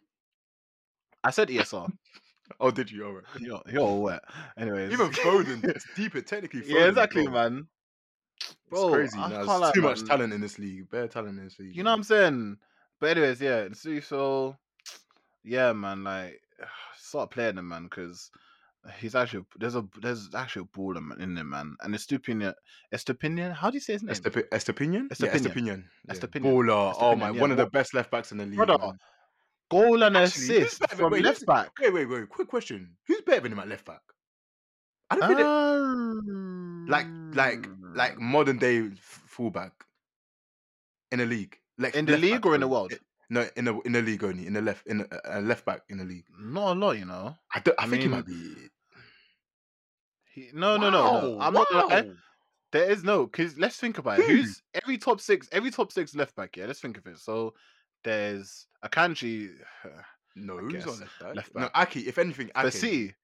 [1.25, 1.91] I said ESR.
[2.61, 3.07] Oh, did you?
[3.07, 3.25] All right.
[3.41, 4.21] you're, you're wet.
[4.59, 4.93] Anyways.
[4.93, 5.65] Even Foden.
[5.69, 6.61] it's deep it technically.
[6.61, 7.33] Foden, yeah, exactly, bro.
[7.33, 7.69] man.
[8.49, 9.19] It's Bro, crazy.
[9.19, 10.09] I Nah, can't there's too much man.
[10.09, 10.91] talent in this league.
[10.91, 11.77] Bare talent in this league.
[11.77, 12.57] You know what I'm saying?
[13.01, 13.69] But anyways, yeah.
[13.73, 14.57] So, so
[15.45, 16.05] yeah, man.
[16.05, 16.41] Like,
[16.97, 18.31] start playing him, man, because
[18.99, 21.77] he's actually there's a there's actually a baller man in there, man.
[21.83, 22.55] And Estupinian,
[22.95, 23.53] Estupinian.
[23.53, 24.15] How do you say his name?
[24.15, 25.09] Estep- Estepinian?
[25.21, 25.85] Yeah, Estepinian.
[26.09, 26.15] Yeah.
[26.15, 26.43] Estepinian.
[26.43, 26.95] Baller.
[26.99, 28.57] Oh my, yeah, one of the best left backs in the league.
[28.57, 28.99] Brother, man.
[29.71, 31.71] Goal and Actually, assist from wait, left back.
[31.81, 32.29] Wait, wait, wait.
[32.29, 32.95] Quick question.
[33.07, 34.01] Who's better than him at left back?
[35.11, 36.85] I don't think that- oh.
[36.89, 38.21] like like like mm.
[38.21, 39.73] modern day fullback
[41.11, 41.57] in the league.
[41.79, 42.93] Like In the league or in the world?
[42.93, 42.97] Eh,
[43.31, 44.47] no, in the in the league only.
[44.47, 46.27] In the left in a uh, uh, left back in the league.
[46.39, 47.37] not a lot, you know.
[47.55, 48.55] I, don't, I, I think he might be.
[50.35, 51.41] He, no, no, no, no.
[51.41, 52.05] I'm not wow.
[52.73, 54.27] There is no because let's think about it.
[54.27, 55.49] Who's every top six?
[55.53, 56.57] Every top six left back.
[56.57, 57.19] Yeah, let's think of it.
[57.19, 57.55] So
[58.03, 59.51] there's Akanji
[60.37, 61.35] No, who's on left back?
[61.37, 61.91] Left No, back.
[61.91, 62.07] Aké.
[62.07, 62.73] If anything, Aké.
[62.73, 63.15] City.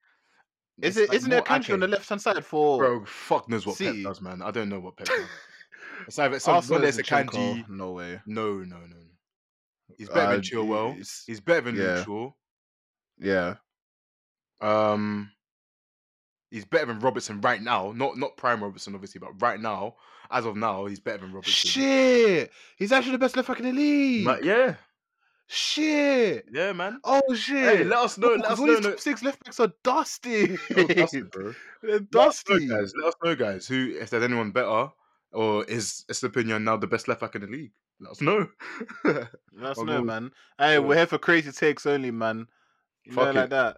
[0.81, 1.13] Is it?
[1.13, 2.77] Isn't there a country on the left hand side for?
[2.77, 4.03] Bro, fuck knows what City.
[4.03, 4.41] Pep does, man.
[4.41, 5.19] I don't know what Pep does.
[6.07, 7.67] It's either some, Arsenal whether a kanji.
[7.67, 8.21] No way.
[8.25, 8.95] No, no, no.
[9.97, 10.91] He's better Uh, than Chilwell.
[10.93, 12.03] it's- He's better than yeah.
[12.05, 12.31] Shaw.
[13.19, 13.55] Yeah.
[14.61, 15.29] Um,
[16.51, 17.91] he's better than Robertson right now.
[17.93, 19.95] Not not prime Robertson, obviously, but right now,
[20.31, 21.69] as of now, he's better than Robertson.
[21.69, 22.51] Shit!
[22.77, 24.25] He's actually the best left back in the league.
[24.25, 24.75] Ma- yeah,
[25.51, 26.45] Shit!
[26.53, 26.99] yeah, man.
[27.03, 27.57] Oh shit.
[27.57, 27.87] Hey, shit!
[27.87, 28.27] let us know.
[28.27, 28.73] Bro, Let 'cause us all know.
[28.75, 30.57] these no- top six left backs are dusty.
[30.75, 31.53] no, dusty, bro.
[31.81, 32.67] They're Let us know, dusty.
[32.67, 32.93] guys.
[32.95, 33.67] Let us know, guys.
[33.67, 34.89] Who, if there's anyone better,
[35.31, 37.71] or is Estepinian now the best left back in the league?
[37.99, 38.47] Let us know.
[39.03, 39.27] Let
[39.71, 40.29] us I'll know, man.
[40.59, 40.79] Hey, yeah.
[40.79, 42.45] we're here for crazy takes only, man.
[43.05, 43.35] You Fuck know, it.
[43.35, 43.77] like that.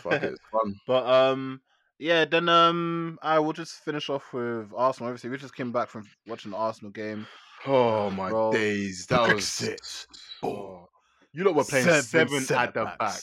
[0.00, 0.74] Fuck it, it's fun.
[0.86, 1.60] But um,
[1.98, 2.24] yeah.
[2.24, 5.10] Then um, I will just finish off with Arsenal.
[5.10, 7.26] Obviously, we just came back from watching the Arsenal game.
[7.64, 9.44] Oh my Bro, days, that was.
[9.44, 10.06] Brexit.
[10.42, 10.88] Oh.
[11.34, 13.20] You lot were playing Seven seven, at the back.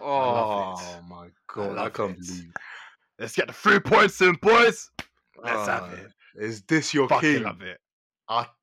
[0.00, 2.26] Oh my god, I, love can't it.
[2.26, 2.52] believe.
[3.18, 4.90] Let's get the three points in, boys.
[5.42, 6.08] Let's Ah, have it.
[6.36, 7.42] Is this your Fucking king?
[7.44, 7.78] love it.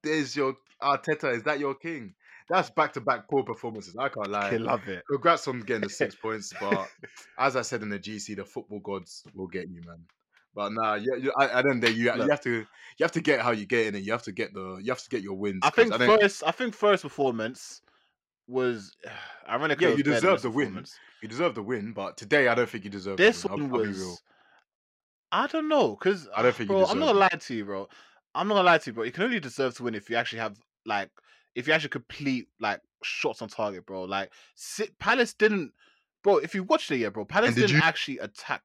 [0.04, 1.34] There's your Arteta.
[1.36, 2.14] Is that your king?
[2.50, 3.96] That's back to back poor performances.
[3.98, 4.50] I can't lie.
[4.50, 5.04] Fucking love it.
[5.10, 6.90] Congrats on getting the six points, but
[7.38, 10.00] as I said in the GC, the football gods will get you, man.
[10.54, 12.66] But nah, yeah, you, I, I don't think you, you have to you
[13.04, 14.04] have to get how you get in it.
[14.04, 15.62] You have to get the you have to get your wins.
[15.64, 16.44] I think don't- first.
[16.46, 17.82] I think first performance
[18.52, 18.96] was.
[19.50, 20.86] Ironically, Yeah, it was you deserve the win.
[21.22, 23.84] you deserve the win, but today I don't think you deserve This one I'll, I'll
[23.84, 24.10] be real.
[24.10, 24.22] was.
[25.32, 26.86] I don't know, cause I don't think you bro.
[26.86, 27.88] I'm not gonna lie to you, bro.
[28.36, 29.04] I'm not gonna lie to you, bro.
[29.04, 31.10] You can only deserve to win if you actually have like,
[31.56, 34.04] if you actually complete like shots on target, bro.
[34.04, 35.72] Like, sit, Palace didn't,
[36.24, 36.38] bro.
[36.38, 37.26] If you watched it, yeah, bro.
[37.26, 38.62] Palace did didn't you- actually attack.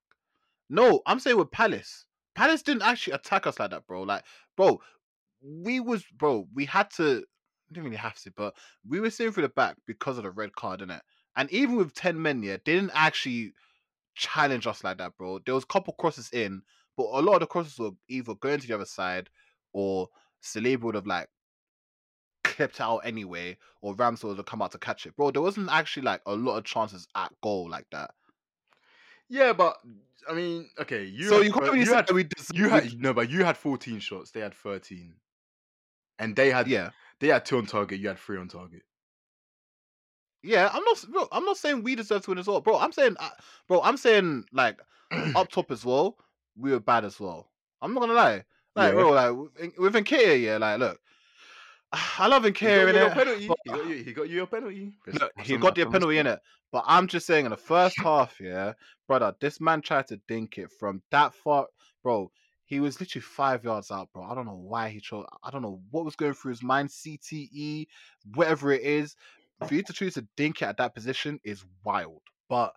[0.69, 2.05] No, I'm saying with Palace.
[2.35, 4.03] Palace didn't actually attack us like that, bro.
[4.03, 4.25] Like,
[4.57, 4.81] bro,
[5.41, 6.47] we was, bro.
[6.55, 7.25] We had to.
[7.73, 8.55] Didn't really have to, but
[8.89, 11.01] we were sitting through the back because of the red card, innit?
[11.37, 13.53] And even with ten men, yeah, they didn't actually
[14.15, 15.41] challenge us like that, bro.
[15.45, 16.63] There was a couple crosses in,
[16.97, 19.29] but a lot of the crosses were either going to the other side
[19.73, 20.09] or
[20.43, 21.29] Saliba would have like
[22.43, 25.31] clipped out anyway, or Ramsey would have come out to catch it, bro.
[25.31, 28.13] There wasn't actually like a lot of chances at goal like that.
[29.29, 29.77] Yeah, but
[30.29, 33.13] I mean, okay, you so had, you can't really you had we you had no,
[33.13, 34.31] but you had 14 shots.
[34.31, 35.15] They had 13,
[36.19, 36.91] and they had yeah.
[37.21, 38.01] They had two on target.
[38.01, 38.83] You had three on target.
[40.43, 41.29] Yeah, I'm not, bro.
[41.33, 42.79] I'm not saying we deserve to win as well, bro.
[42.79, 43.31] I'm saying, uh,
[43.67, 43.81] bro.
[43.83, 44.81] I'm saying like
[45.35, 46.19] up top as well.
[46.57, 47.51] We were bad as well.
[47.83, 48.45] I'm not gonna lie,
[48.75, 49.01] like Yeah.
[49.03, 51.01] bro, like with Nketiah, yeah, like look,
[51.93, 53.13] I love He got you in your it.
[53.13, 53.49] penalty.
[53.49, 53.97] but- He got you.
[54.05, 54.93] He got you your penalty.
[55.13, 56.41] Look, he got the penalty in it,
[56.73, 58.73] but I'm just saying in the first half, yeah,
[59.09, 61.67] brother, this man tried to dink it from that far,
[62.03, 62.31] bro.
[62.67, 64.25] He was literally five yards out, bro.
[64.25, 65.25] I don't know why he chose.
[65.43, 66.91] I don't know what was going through his mind.
[66.91, 67.87] CTE,
[68.35, 69.17] whatever it is,
[69.67, 72.23] for you to choose to dink it at that position is wild.
[72.49, 72.75] But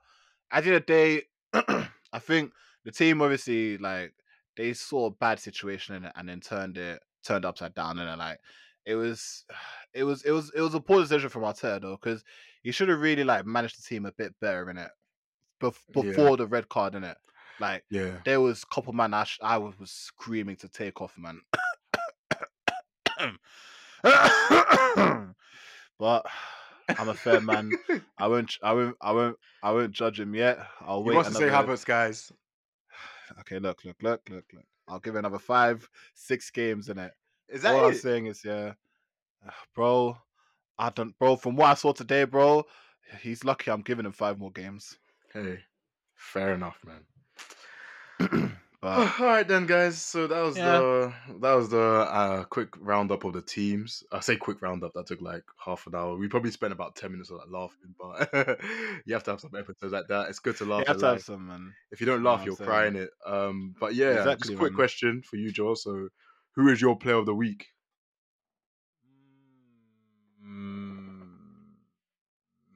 [0.52, 2.52] at the end of the day, I think
[2.86, 4.14] the team obviously like
[4.56, 8.20] they saw a bad situation in it and then turned it turned upside down and
[8.20, 8.40] like
[8.86, 9.46] it was
[9.94, 12.24] it was it was it was a poor decision from Arteta though because
[12.64, 14.92] he should have really like managed the team a bit better in it
[15.62, 16.02] bef- Yeah.
[16.04, 17.18] before the red card in it.
[17.60, 18.18] Like Yeah.
[18.26, 21.42] there was a couple man I, sh- I was, was screaming to take off, man.
[26.00, 26.26] but
[26.98, 27.72] I'm a fair man.
[28.18, 28.58] I won't.
[28.64, 28.96] I won't.
[29.02, 29.38] I won't.
[29.62, 30.60] I won't judge him yet.
[30.82, 31.16] I'll wait.
[31.16, 32.32] wants to say Havertz, guys.
[33.42, 34.66] Okay, look, look, look, look, look.
[34.88, 37.12] I'll give it another five, six games in it.
[37.48, 38.74] Is that All I'm saying is, yeah,
[39.76, 40.18] bro.
[40.80, 41.36] I don't, bro.
[41.36, 42.66] From what I saw today, bro,
[43.22, 43.70] he's lucky.
[43.70, 44.98] I'm giving him five more games.
[45.32, 45.60] Hey,
[46.16, 47.02] fair enough, man.
[48.82, 50.02] But All right then, guys.
[50.02, 50.64] So that was Yeah.
[50.80, 54.04] the that was the uh, quick roundup of the teams.
[54.12, 54.94] I say quick roundup.
[54.94, 56.16] That took like half an hour.
[56.16, 58.30] We probably spent about ten minutes of that laughing, but
[59.06, 60.30] you have to have some episodes like that.
[60.30, 60.80] It's good to laugh.
[60.82, 61.74] you have at to have some, man.
[61.92, 63.10] If you don't laugh, what you're I'm crying it.
[63.26, 64.78] Um, but yeah, just a quick man.
[64.78, 65.76] question for you, Joel.
[65.76, 66.08] So,
[66.56, 67.68] who is your player of the week?
[70.42, 71.28] Mm,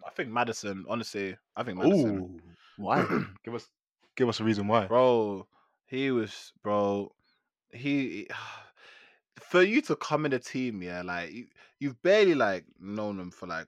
[0.05, 0.83] I think Maddison.
[0.89, 2.41] Honestly, I think Maddison.
[2.77, 3.05] why?
[3.45, 3.65] give us
[4.15, 4.87] give us a reason why.
[4.87, 5.47] bro.
[5.85, 7.11] He was, bro.
[7.71, 8.27] He
[9.41, 11.45] for you to come in the team, yeah, like you,
[11.79, 13.67] you've barely like known him for like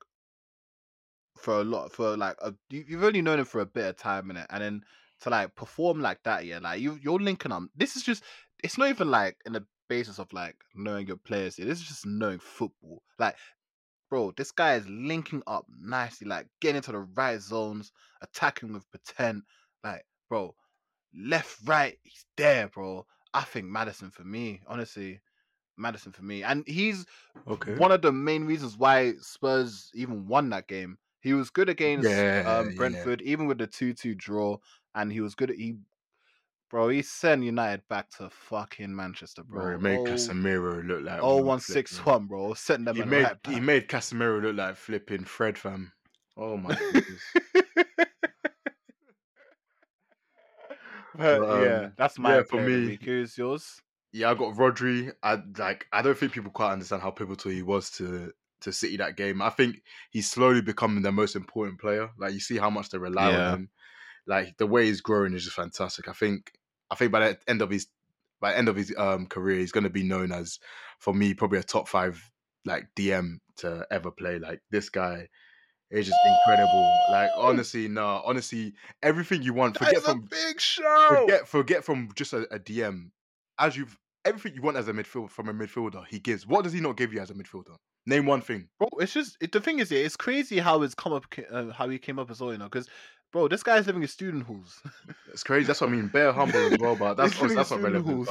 [1.37, 3.97] for a lot for like a, you, you've only known him for a bit of
[3.97, 4.81] time in it, and then
[5.21, 7.63] to like perform like that, yeah, like you you're linking up.
[7.75, 8.23] This is just
[8.63, 11.55] it's not even like in the basis of like knowing your players.
[11.55, 11.65] Here.
[11.65, 13.01] This is just knowing football.
[13.19, 13.35] Like,
[14.09, 17.91] bro, this guy is linking up nicely, like getting into the right zones,
[18.21, 19.43] attacking with pretend.
[19.83, 20.05] Like,
[20.35, 20.55] bro,
[21.13, 23.05] left, right, he's there, bro.
[23.33, 25.21] I think Maddison for me, honestly,
[25.77, 27.05] Maddison for me, and he's
[27.47, 27.75] Okay.
[27.77, 30.97] one of the main reasons why Spurs even won that game.
[31.21, 32.75] He was good against Yeah, um, yeah.
[32.75, 34.57] Brentford, even with the two-two draw,
[34.93, 35.49] and he was good.
[35.51, 35.77] He
[36.69, 39.75] Bro, he sent United back to fucking Manchester, Bro, bro.
[39.75, 42.05] it made Oh- Casemiro look like Oh one one flip, six man.
[42.05, 42.53] one, bro.
[42.55, 45.93] Sent them He made right he made Casemiro look like flipping Fred, fam.
[46.37, 47.21] Oh my goodness.
[51.17, 53.03] But, But, yeah, um, that's my yeah, for the me- week.
[53.03, 53.81] Who's yours?
[54.11, 55.11] yeah, I got Rodri.
[55.23, 55.87] I like.
[55.91, 59.41] I don't think people quite understand how pivotal he was to to City that game.
[59.41, 62.09] I think he's slowly becoming their most important player.
[62.17, 63.47] Like you see how much they rely Yeah.
[63.49, 63.69] on him.
[64.27, 66.07] Like the way he's growing is just fantastic.
[66.07, 66.51] I think.
[66.91, 67.87] I think by the end of his
[68.39, 70.59] by the end of his um career, he's going to be known as,
[70.99, 72.21] for me, probably a top five
[72.65, 74.39] like DM to ever play.
[74.39, 75.27] Like this guy
[75.91, 76.93] is just incredible.
[77.11, 78.73] Like honestly, no, honestly,
[79.03, 79.77] everything you want.
[79.77, 81.07] Forget from big show.
[81.09, 83.09] forget forget from just a, a DM.
[83.57, 86.45] As you've everything you want as a midfield from a midfielder, he gives.
[86.45, 87.75] What does he not give you as a midfielder?
[88.07, 88.67] Name one thing.
[88.77, 91.89] Bro, it's just it, the thing is, it's crazy how it's come up, uh, how
[91.89, 92.87] he came up as well, you know, because
[93.31, 94.81] bro, this guy's living in student halls.
[95.31, 95.67] It's crazy.
[95.67, 96.07] That's what I mean.
[96.07, 98.27] Bare humble as well, but that's that's not relevant.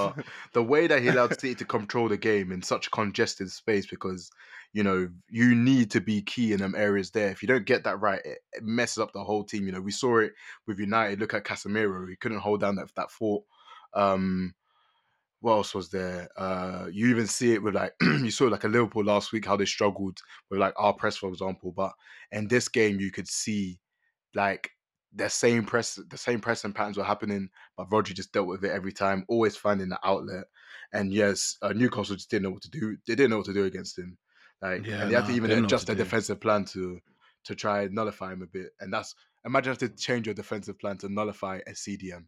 [0.53, 4.31] The way that he allowed City to control the game in such congested space because
[4.75, 7.31] you know you need to be key in them areas there.
[7.31, 9.67] If you don't get that right, it, it messes up the whole team.
[9.67, 10.35] You know, we saw it
[10.67, 11.21] with United.
[11.21, 13.45] Look at Casemiro; he couldn't hold down that that fort.
[13.95, 14.55] Um,
[15.41, 16.29] what else was there?
[16.37, 19.57] Uh, you even see it with like you saw like a Liverpool last week how
[19.57, 20.19] they struggled
[20.51, 21.73] with like our press, for example.
[21.77, 21.93] But
[22.33, 23.79] in this game, you could see
[24.35, 24.71] like
[25.15, 28.73] the same press, the same pressing patterns were happening, but Rodri just dealt with it
[28.73, 30.45] every time, always finding the outlet.
[30.93, 32.97] And yes, uh, Newcastle just didn't know what to do.
[33.07, 34.17] They didn't know what to do against him.
[34.65, 37.01] Like, Yeah, and they had to even didn't know what adjust their defensive plan to
[37.45, 38.71] to try and nullify him a bit.
[38.81, 42.25] And that's imagine have to change your defensive plan to nullify a CDM.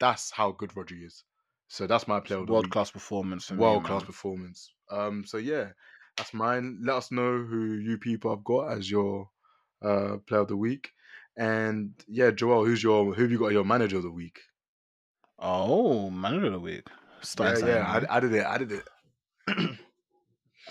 [0.00, 1.22] That's how good Rodri is.
[1.68, 3.50] So that's my player of the World class performance.
[3.52, 4.72] World class performance.
[4.90, 5.68] Um, so yeah,
[6.16, 6.80] that's mine.
[6.82, 9.30] Let us know who you people have got as your
[9.80, 10.90] uh player of the week.
[11.36, 14.40] And yeah, Joel, who's your who have you got your manager of the week?
[15.38, 16.88] Oh, manager of the week.
[17.20, 18.46] Starting yeah, yeah, I, I did it.
[18.46, 18.88] I did it.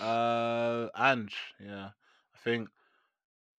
[0.00, 1.34] Uh, Ange,
[1.64, 1.88] yeah.
[2.34, 2.68] I think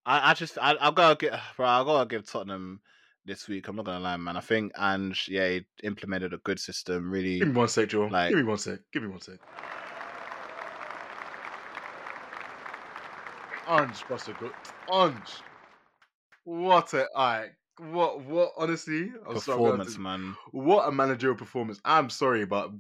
[0.05, 1.65] I, I just I I gotta get bro.
[1.67, 2.81] I gotta give Tottenham
[3.25, 3.67] this week.
[3.67, 4.37] I'm not gonna lie, man.
[4.37, 7.11] I think Ange, yeah, he implemented a good system.
[7.11, 8.09] Really, Give me one sec, Joel.
[8.09, 8.79] Like- Give me one sec.
[8.93, 9.39] Give me one sec.
[13.67, 14.51] Ange, Buster good.
[14.91, 15.43] Ange.
[16.43, 17.51] What a alright.
[17.77, 20.35] What what honestly I'm sorry, I'm gonna have performance, to- man.
[20.51, 21.79] what a managerial performance.
[21.85, 22.71] I'm sorry, but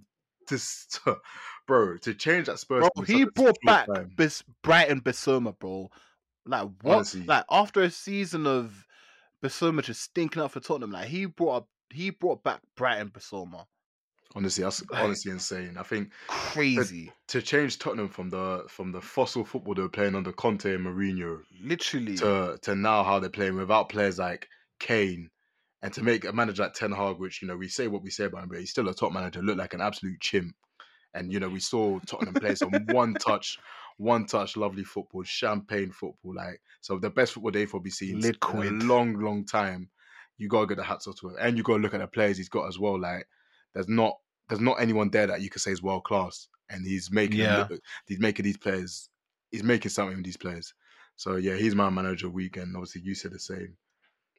[0.47, 0.87] this
[1.69, 5.89] bro, to change that Spurs Bro, he brought back Bis- Brighton Bissouma, bro.
[6.47, 6.95] Like what?
[6.95, 7.23] Honestly.
[7.25, 8.85] Like after a season of
[9.43, 13.65] Bissouma just stinking up for Tottenham, like he brought up, he brought back Brighton Bissouma.
[14.35, 15.77] honestly, that's Like- honestly insane.
[15.77, 20.15] I think Crazy, to change Tottenham from the from the fossil football they were playing
[20.15, 22.17] under Conte and Mourinho literally.
[22.17, 24.47] to to now how they're playing without players like
[24.79, 25.29] Kane,
[25.83, 28.09] and to make a manager like Ten Hag, which you know we say what we
[28.09, 30.55] say about him, but he's still a top manager, look like an absolute chimp.
[31.13, 33.57] And you know we saw Tottenham play some one touch,
[33.97, 38.35] one touch, lovely football, champagne football, like so the best football they've probably seen in
[38.67, 39.89] a long, long time.
[40.37, 42.37] You gotta get the hats off to him, and you gotta look at the players
[42.37, 42.99] he's got as well.
[42.99, 43.27] Like
[43.73, 47.11] there's not there's not anyone there that you could say is world class, and he's
[47.11, 47.67] making Yeah.
[47.69, 49.09] look- he's making these players
[49.51, 50.73] he's making something with these players.
[51.15, 53.75] So yeah, he's my manager of the week, and obviously you said the same.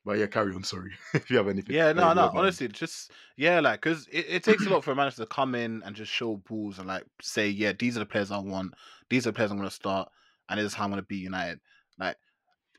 [0.04, 0.64] But yeah, carry on.
[0.64, 1.76] Sorry if you have anything.
[1.76, 2.30] Yeah, no, no.
[2.34, 5.54] Honestly, just yeah, like because it, it takes a lot for a manager to come
[5.54, 8.72] in and just show balls and like say, yeah, these are the players I want.
[9.10, 10.08] These are the players I'm gonna start,
[10.48, 11.60] and this is how I'm gonna beat United.
[11.98, 12.16] Like,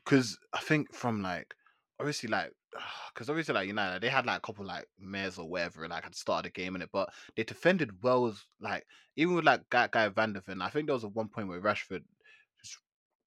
[0.04, 1.54] because I think from like
[2.00, 2.52] obviously like
[3.14, 6.14] because obviously like United they had like a couple like mares or whatever like had
[6.14, 8.84] started a game in it, but they defended well as like
[9.16, 10.62] even with like guy, guy Van der Ven.
[10.62, 12.02] I think there was a one point where Rashford
[12.62, 12.78] just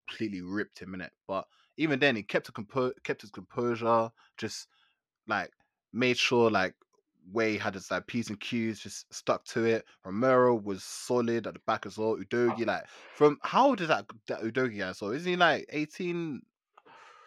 [0.07, 1.45] completely ripped him in it, but
[1.77, 4.67] even then he kept a compo- kept his composure, just
[5.27, 5.51] like
[5.93, 6.73] made sure like
[7.31, 9.85] Way had his like P's and Q's just stuck to it.
[10.03, 12.15] Romero was solid at the back as well.
[12.17, 14.91] Udogie, like from how old is that that Udogie guy?
[14.91, 16.41] So isn't he like 18,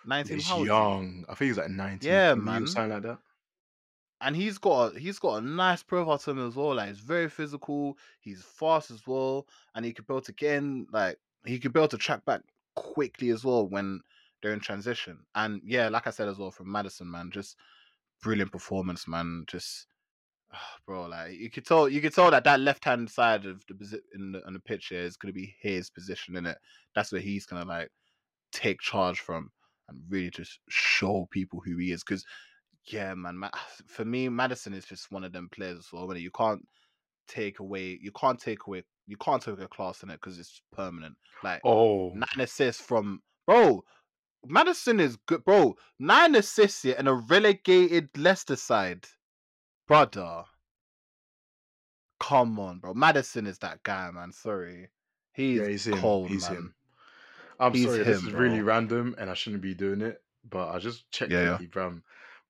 [0.06, 0.36] 19?
[0.36, 0.64] He's is he?
[0.64, 1.24] young.
[1.28, 2.08] I think he's like 19.
[2.08, 2.66] Yeah, man.
[2.66, 3.18] something like that.
[4.20, 6.74] and he's got a, he's got a nice profile to him as well.
[6.76, 10.56] Like he's very physical, he's fast as well, and he can build able to get
[10.56, 12.42] in like he be able to track back
[12.76, 14.00] quickly as well when
[14.42, 15.20] they're in transition.
[15.34, 17.56] And yeah, like I said as well from Maddison, man, just
[18.22, 19.44] brilliant performance, man.
[19.46, 19.86] Just
[20.86, 24.00] bro, like you could tell you could tell that that left hand side of the
[24.14, 26.58] in the on the pitch here is gonna be his position in it.
[26.94, 27.90] That's where he's gonna like
[28.52, 29.50] take charge from
[29.88, 32.02] and really just show people who he is.
[32.04, 32.24] Because
[32.86, 33.50] yeah, man, Ma-
[33.86, 36.06] for me, Maddison is just one of them players as well.
[36.06, 36.66] When you can't
[37.26, 40.62] take away, you can't take away, you can't take a class in it because it's
[40.72, 41.16] permanent.
[41.42, 43.82] Like Oh, nine assists from bro.
[44.46, 45.76] Maddison is good, bro.
[45.98, 49.06] Nine assists here in a relegated Leicester side,
[49.86, 50.44] brother.
[52.20, 52.94] Come on, bro.
[52.94, 54.32] Maddison is that guy, man.
[54.32, 54.88] Sorry,
[55.32, 55.98] he's, yeah, he's him.
[55.98, 56.56] cold, he's man.
[56.58, 56.74] him.
[57.60, 60.22] I'm He's sorry, this him, is really random, and I shouldn't be doing it.
[60.48, 61.66] But I just checked Yeah, yeah.
[61.72, 62.02] Bram.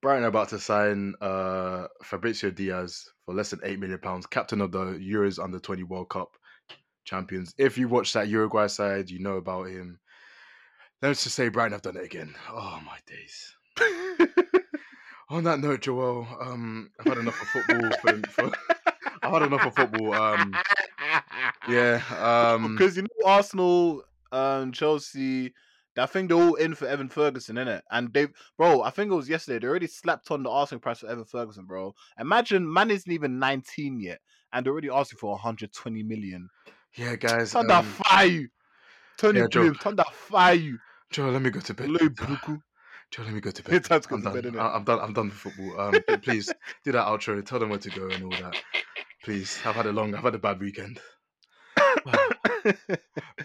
[0.02, 4.70] Brighton about to sign uh, Fabricio Diaz for less than eight million pounds, captain of
[4.70, 6.36] the Euros Under Twenty World Cup
[7.04, 7.54] champions.
[7.58, 9.98] If you watch that Uruguay side, you know about him.
[11.02, 12.34] Let's just say Brighton have done it again.
[12.50, 13.54] Oh my days.
[15.30, 17.90] On that note, Joel, um, I've had enough of football.
[18.00, 18.52] For, for,
[19.22, 20.14] I've had enough of football.
[20.14, 20.56] Um,
[21.68, 22.00] yeah.
[22.18, 25.52] Um, because you know Arsenal, um, Chelsea.
[25.96, 27.80] I think they're all in for Evan Ferguson, innit?
[27.90, 29.58] And they, bro, I think it was yesterday.
[29.58, 31.92] They already slapped on the asking price for Evan Ferguson, bro.
[32.20, 34.20] Imagine, man isn't even 19 yet,
[34.52, 36.48] and they're already asking for 120 million.
[36.94, 37.50] yeah, guys.
[37.52, 38.46] Turn that Um, fire,
[39.16, 40.78] Tony yeah, Bloom, turn that fire.
[41.10, 41.90] Joel, let me go to bed.
[43.10, 43.84] Joe, let me go to bed.
[43.84, 44.34] Time to go I'm to done.
[44.34, 44.60] bed, innit?
[44.60, 45.00] I- I'm done.
[45.00, 45.80] I'm done with football.
[45.80, 46.52] Um, please
[46.84, 47.44] do that outro.
[47.44, 48.56] Tell them where to go and all that.
[49.24, 49.58] Please.
[49.64, 50.14] I've had a long.
[50.14, 51.00] I've had a bad weekend.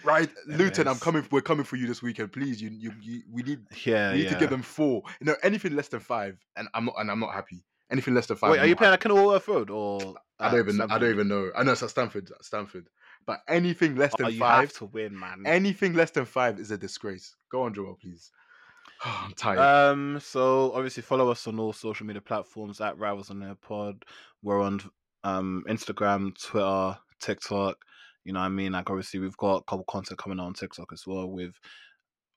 [0.04, 0.88] Right, Luton.
[0.88, 1.26] I'm coming.
[1.32, 2.34] We're coming for you this weekend.
[2.34, 3.60] Please, you, you, you we need.
[3.86, 4.34] yeah, we need yeah.
[4.34, 5.04] to give them four.
[5.22, 6.96] You know, anything less than five, and I'm not.
[6.98, 7.64] And I'm not happy.
[7.90, 8.52] Anything less than five.
[8.52, 10.16] Wait, are you not playing at Kenilworth Road or?
[10.40, 10.82] I don't even.
[10.82, 11.52] I don't even know.
[11.56, 12.32] I know it's at Stamford.
[12.42, 12.90] Stamford.
[13.26, 14.70] But anything less than Oh, you five.
[14.70, 15.44] have to win, man.
[15.46, 17.36] Anything less than five is a disgrace.
[17.52, 18.32] Go on, Joel, please.
[19.06, 19.60] I'm tired.
[19.60, 24.04] Um, so obviously follow us on all social media platforms at Rivals on Air Pod.
[24.42, 24.82] We're on
[25.24, 27.78] um Instagram, Twitter, TikTok.
[28.26, 28.72] You know what I mean?
[28.74, 31.56] Like obviously we've got a couple content coming out on TikTok as well with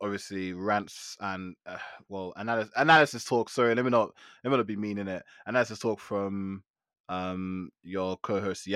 [0.01, 1.78] obviously rants and uh,
[2.09, 3.49] well analysis analysis talk.
[3.49, 4.11] Sorry, let me not
[4.45, 5.22] let me not be mean in it.
[5.47, 6.62] Analysis talk from
[7.09, 8.66] um your co-host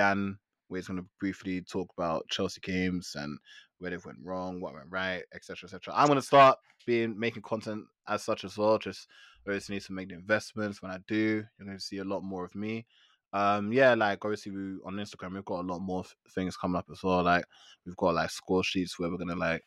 [0.71, 3.39] Jan, where he's gonna briefly talk about Chelsea games and
[3.79, 5.67] where they went wrong, what went right, etc.
[5.67, 5.95] etc.
[5.97, 8.79] I'm gonna start being making content as such as well.
[8.79, 9.09] Just
[9.47, 10.83] obviously need to make the investments.
[10.83, 12.87] When I do, you're going to see a lot more of me.
[13.33, 16.05] Um, yeah, like obviously we on Instagram we've got a lot more
[16.35, 17.23] things coming up as well.
[17.23, 17.45] Like
[17.87, 19.63] we've got like score sheets where we're gonna like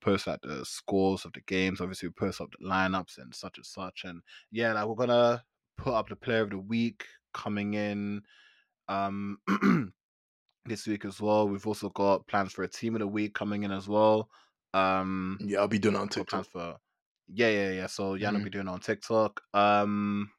[0.00, 1.82] post like the scores of the games.
[1.82, 4.02] Obviously we post up the lineups and such and such.
[4.04, 5.44] And yeah, like we're gonna
[5.76, 8.22] put up the player of the week coming in
[8.88, 9.38] um
[10.64, 11.48] this week as well.
[11.48, 14.30] We've also got plans for a team of the week coming in as well.
[14.74, 16.46] Um yeah, I'll be doing it on TikTok.
[16.46, 16.78] for
[17.28, 17.86] yeah, yeah, yeah.
[17.86, 18.44] So Jan will Mhm.
[18.44, 19.42] be doing it on TikTok.
[19.54, 20.32] Um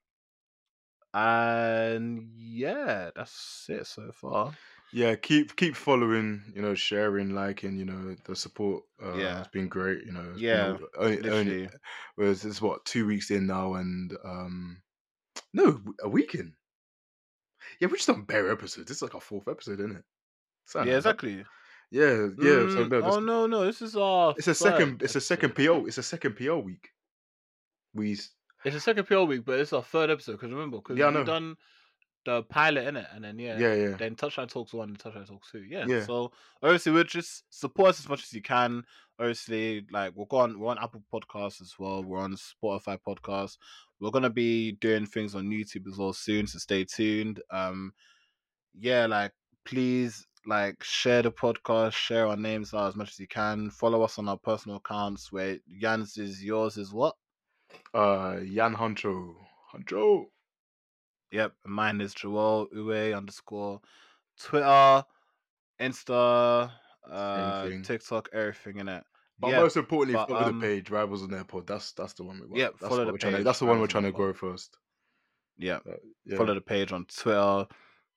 [1.14, 4.58] and yeah, that's it so far.
[4.92, 8.84] Yeah, keep keep following, you know, sharing, liking, you know, the support.
[9.02, 9.40] Uh, Yeah.
[9.40, 10.06] it's been great.
[10.06, 11.70] You know, Yeah, only, only, literally.
[12.16, 14.84] whereas it's what two weeks in now, and um,
[15.54, 16.56] no, a week in.
[17.80, 18.88] Yeah, we just done bare episodes.
[18.88, 20.06] This is like our fourth episode, isn't it?
[20.66, 21.10] Something Yeah, like that.
[21.10, 21.46] exactly.
[21.92, 22.70] Yeah, yeah.
[22.70, 25.02] So Mm, no, this- oh no, no, this is our it's a third second.
[25.04, 25.56] It's a second.
[25.56, 25.86] PO.
[25.86, 26.90] It's a second PO week.
[27.94, 30.34] We It's a second PO week, but it's our third episode.
[30.34, 31.56] Because remember, because Yeah, we've done
[32.26, 33.96] the pilot in it, and then yeah, yeah, yeah.
[33.98, 35.64] then Touchline Talks one and Touchline Talks two.
[35.64, 35.86] Yeah.
[35.88, 36.06] Yeah.
[36.06, 36.32] So
[36.64, 38.84] obviously we're just support us as much as you can.
[39.20, 42.04] Obviously, like we're on we're on Apple Podcasts as well.
[42.04, 43.58] We're on Spotify Podcasts.
[44.00, 47.42] We're gonna be doing things on YouTube as well soon, so stay tuned.
[47.52, 47.94] Um
[48.80, 49.34] yeah, like
[49.66, 53.70] please like share the podcast, share our names out as much as you can.
[53.70, 57.16] Follow us on our personal accounts where Jan's is yours is what?
[57.94, 59.34] Uh, Jan Huncho,
[59.74, 60.26] Huncho.
[61.32, 63.82] Yep, mine is Joel Uwe underscore
[64.40, 65.04] Twitter,
[65.82, 66.72] Insta,
[67.10, 67.70] uh.
[67.84, 69.04] TikTok, everything in it.
[69.40, 71.68] But yeah, most importantly, but, follow um, the page, Rivals on Their Pod.
[71.68, 72.56] That's that's the one we want.
[72.56, 73.38] Yeah, that's follow the we're trying to.
[73.40, 74.78] page, That's the one we're trying to grow first.
[75.58, 75.80] yeah.
[75.88, 76.38] Uh, yeah.
[76.38, 77.66] Follow the page on Twitter,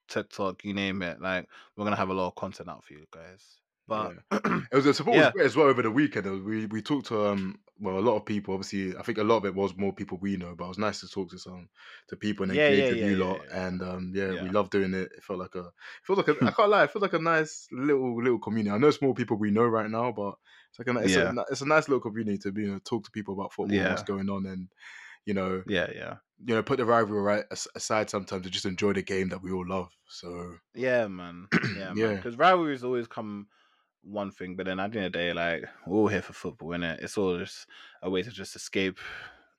[0.08, 1.20] TikTok, you name it.
[1.20, 3.60] Like we're gonna have a lot of content out for you guys.
[3.88, 4.14] But
[4.72, 5.18] It was a support Yeah.
[5.18, 6.44] was great as well over the weekend.
[6.44, 8.54] We we talked to um well a lot of people.
[8.54, 10.78] Obviously, I think a lot of it was more people we know, but it was
[10.78, 11.68] nice to talk to some
[12.08, 13.44] to people and Yeah, engage yeah, with yeah, you yeah, lot.
[13.44, 13.50] yeah.
[13.50, 14.50] And um yeah, we Yeah.
[14.50, 15.12] love doing it.
[15.16, 15.72] It felt like a it
[16.04, 16.84] felt like a I can't lie.
[16.84, 18.74] It felt like a nice little little community.
[18.74, 20.34] I know it's more people we know right now, but
[20.70, 21.32] it's like a it's, Yeah.
[21.38, 23.86] a, it's a nice little community to be you know talk to people about football,
[23.86, 24.68] what's going on, and
[25.26, 26.16] you know yeah, yeah.
[26.44, 29.52] You know put the rivalry right aside sometimes to just enjoy the game that we
[29.52, 29.90] all love.
[30.08, 31.48] So Yeah, man.
[31.76, 31.92] Yeah.
[31.96, 32.14] Yeah.
[32.14, 33.46] Because rivalries always come
[34.02, 36.32] one thing, but then at the end of the day, like we're all here for
[36.32, 37.02] football, innit?
[37.02, 37.66] It's all just
[38.02, 38.98] a way to just escape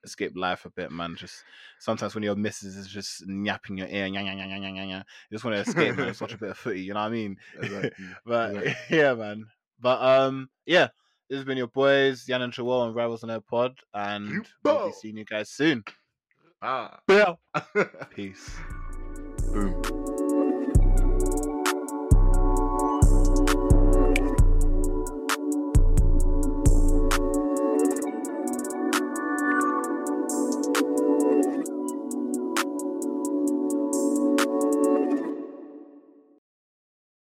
[0.03, 1.15] escape life a bit, man.
[1.15, 1.43] Just
[1.79, 4.89] sometimes when your missus is just yapping your ear, yang, yang, yang, yang, yang, yang,
[4.89, 5.97] yang, you just want to escape.
[5.99, 7.37] It's such a bit of footy, you know what I mean?
[7.61, 7.91] exactly.
[8.25, 8.75] but exactly.
[8.97, 9.45] yeah, man.
[9.79, 10.87] But um, yeah,
[11.29, 14.87] this has been your boys, Jan and Joel on Rivals on Air Pod, and we'll
[14.87, 15.83] be seeing you guys soon.
[16.61, 16.99] Ah.
[17.07, 17.35] Yeah.
[18.15, 18.55] Peace.
[19.53, 20.16] Boom.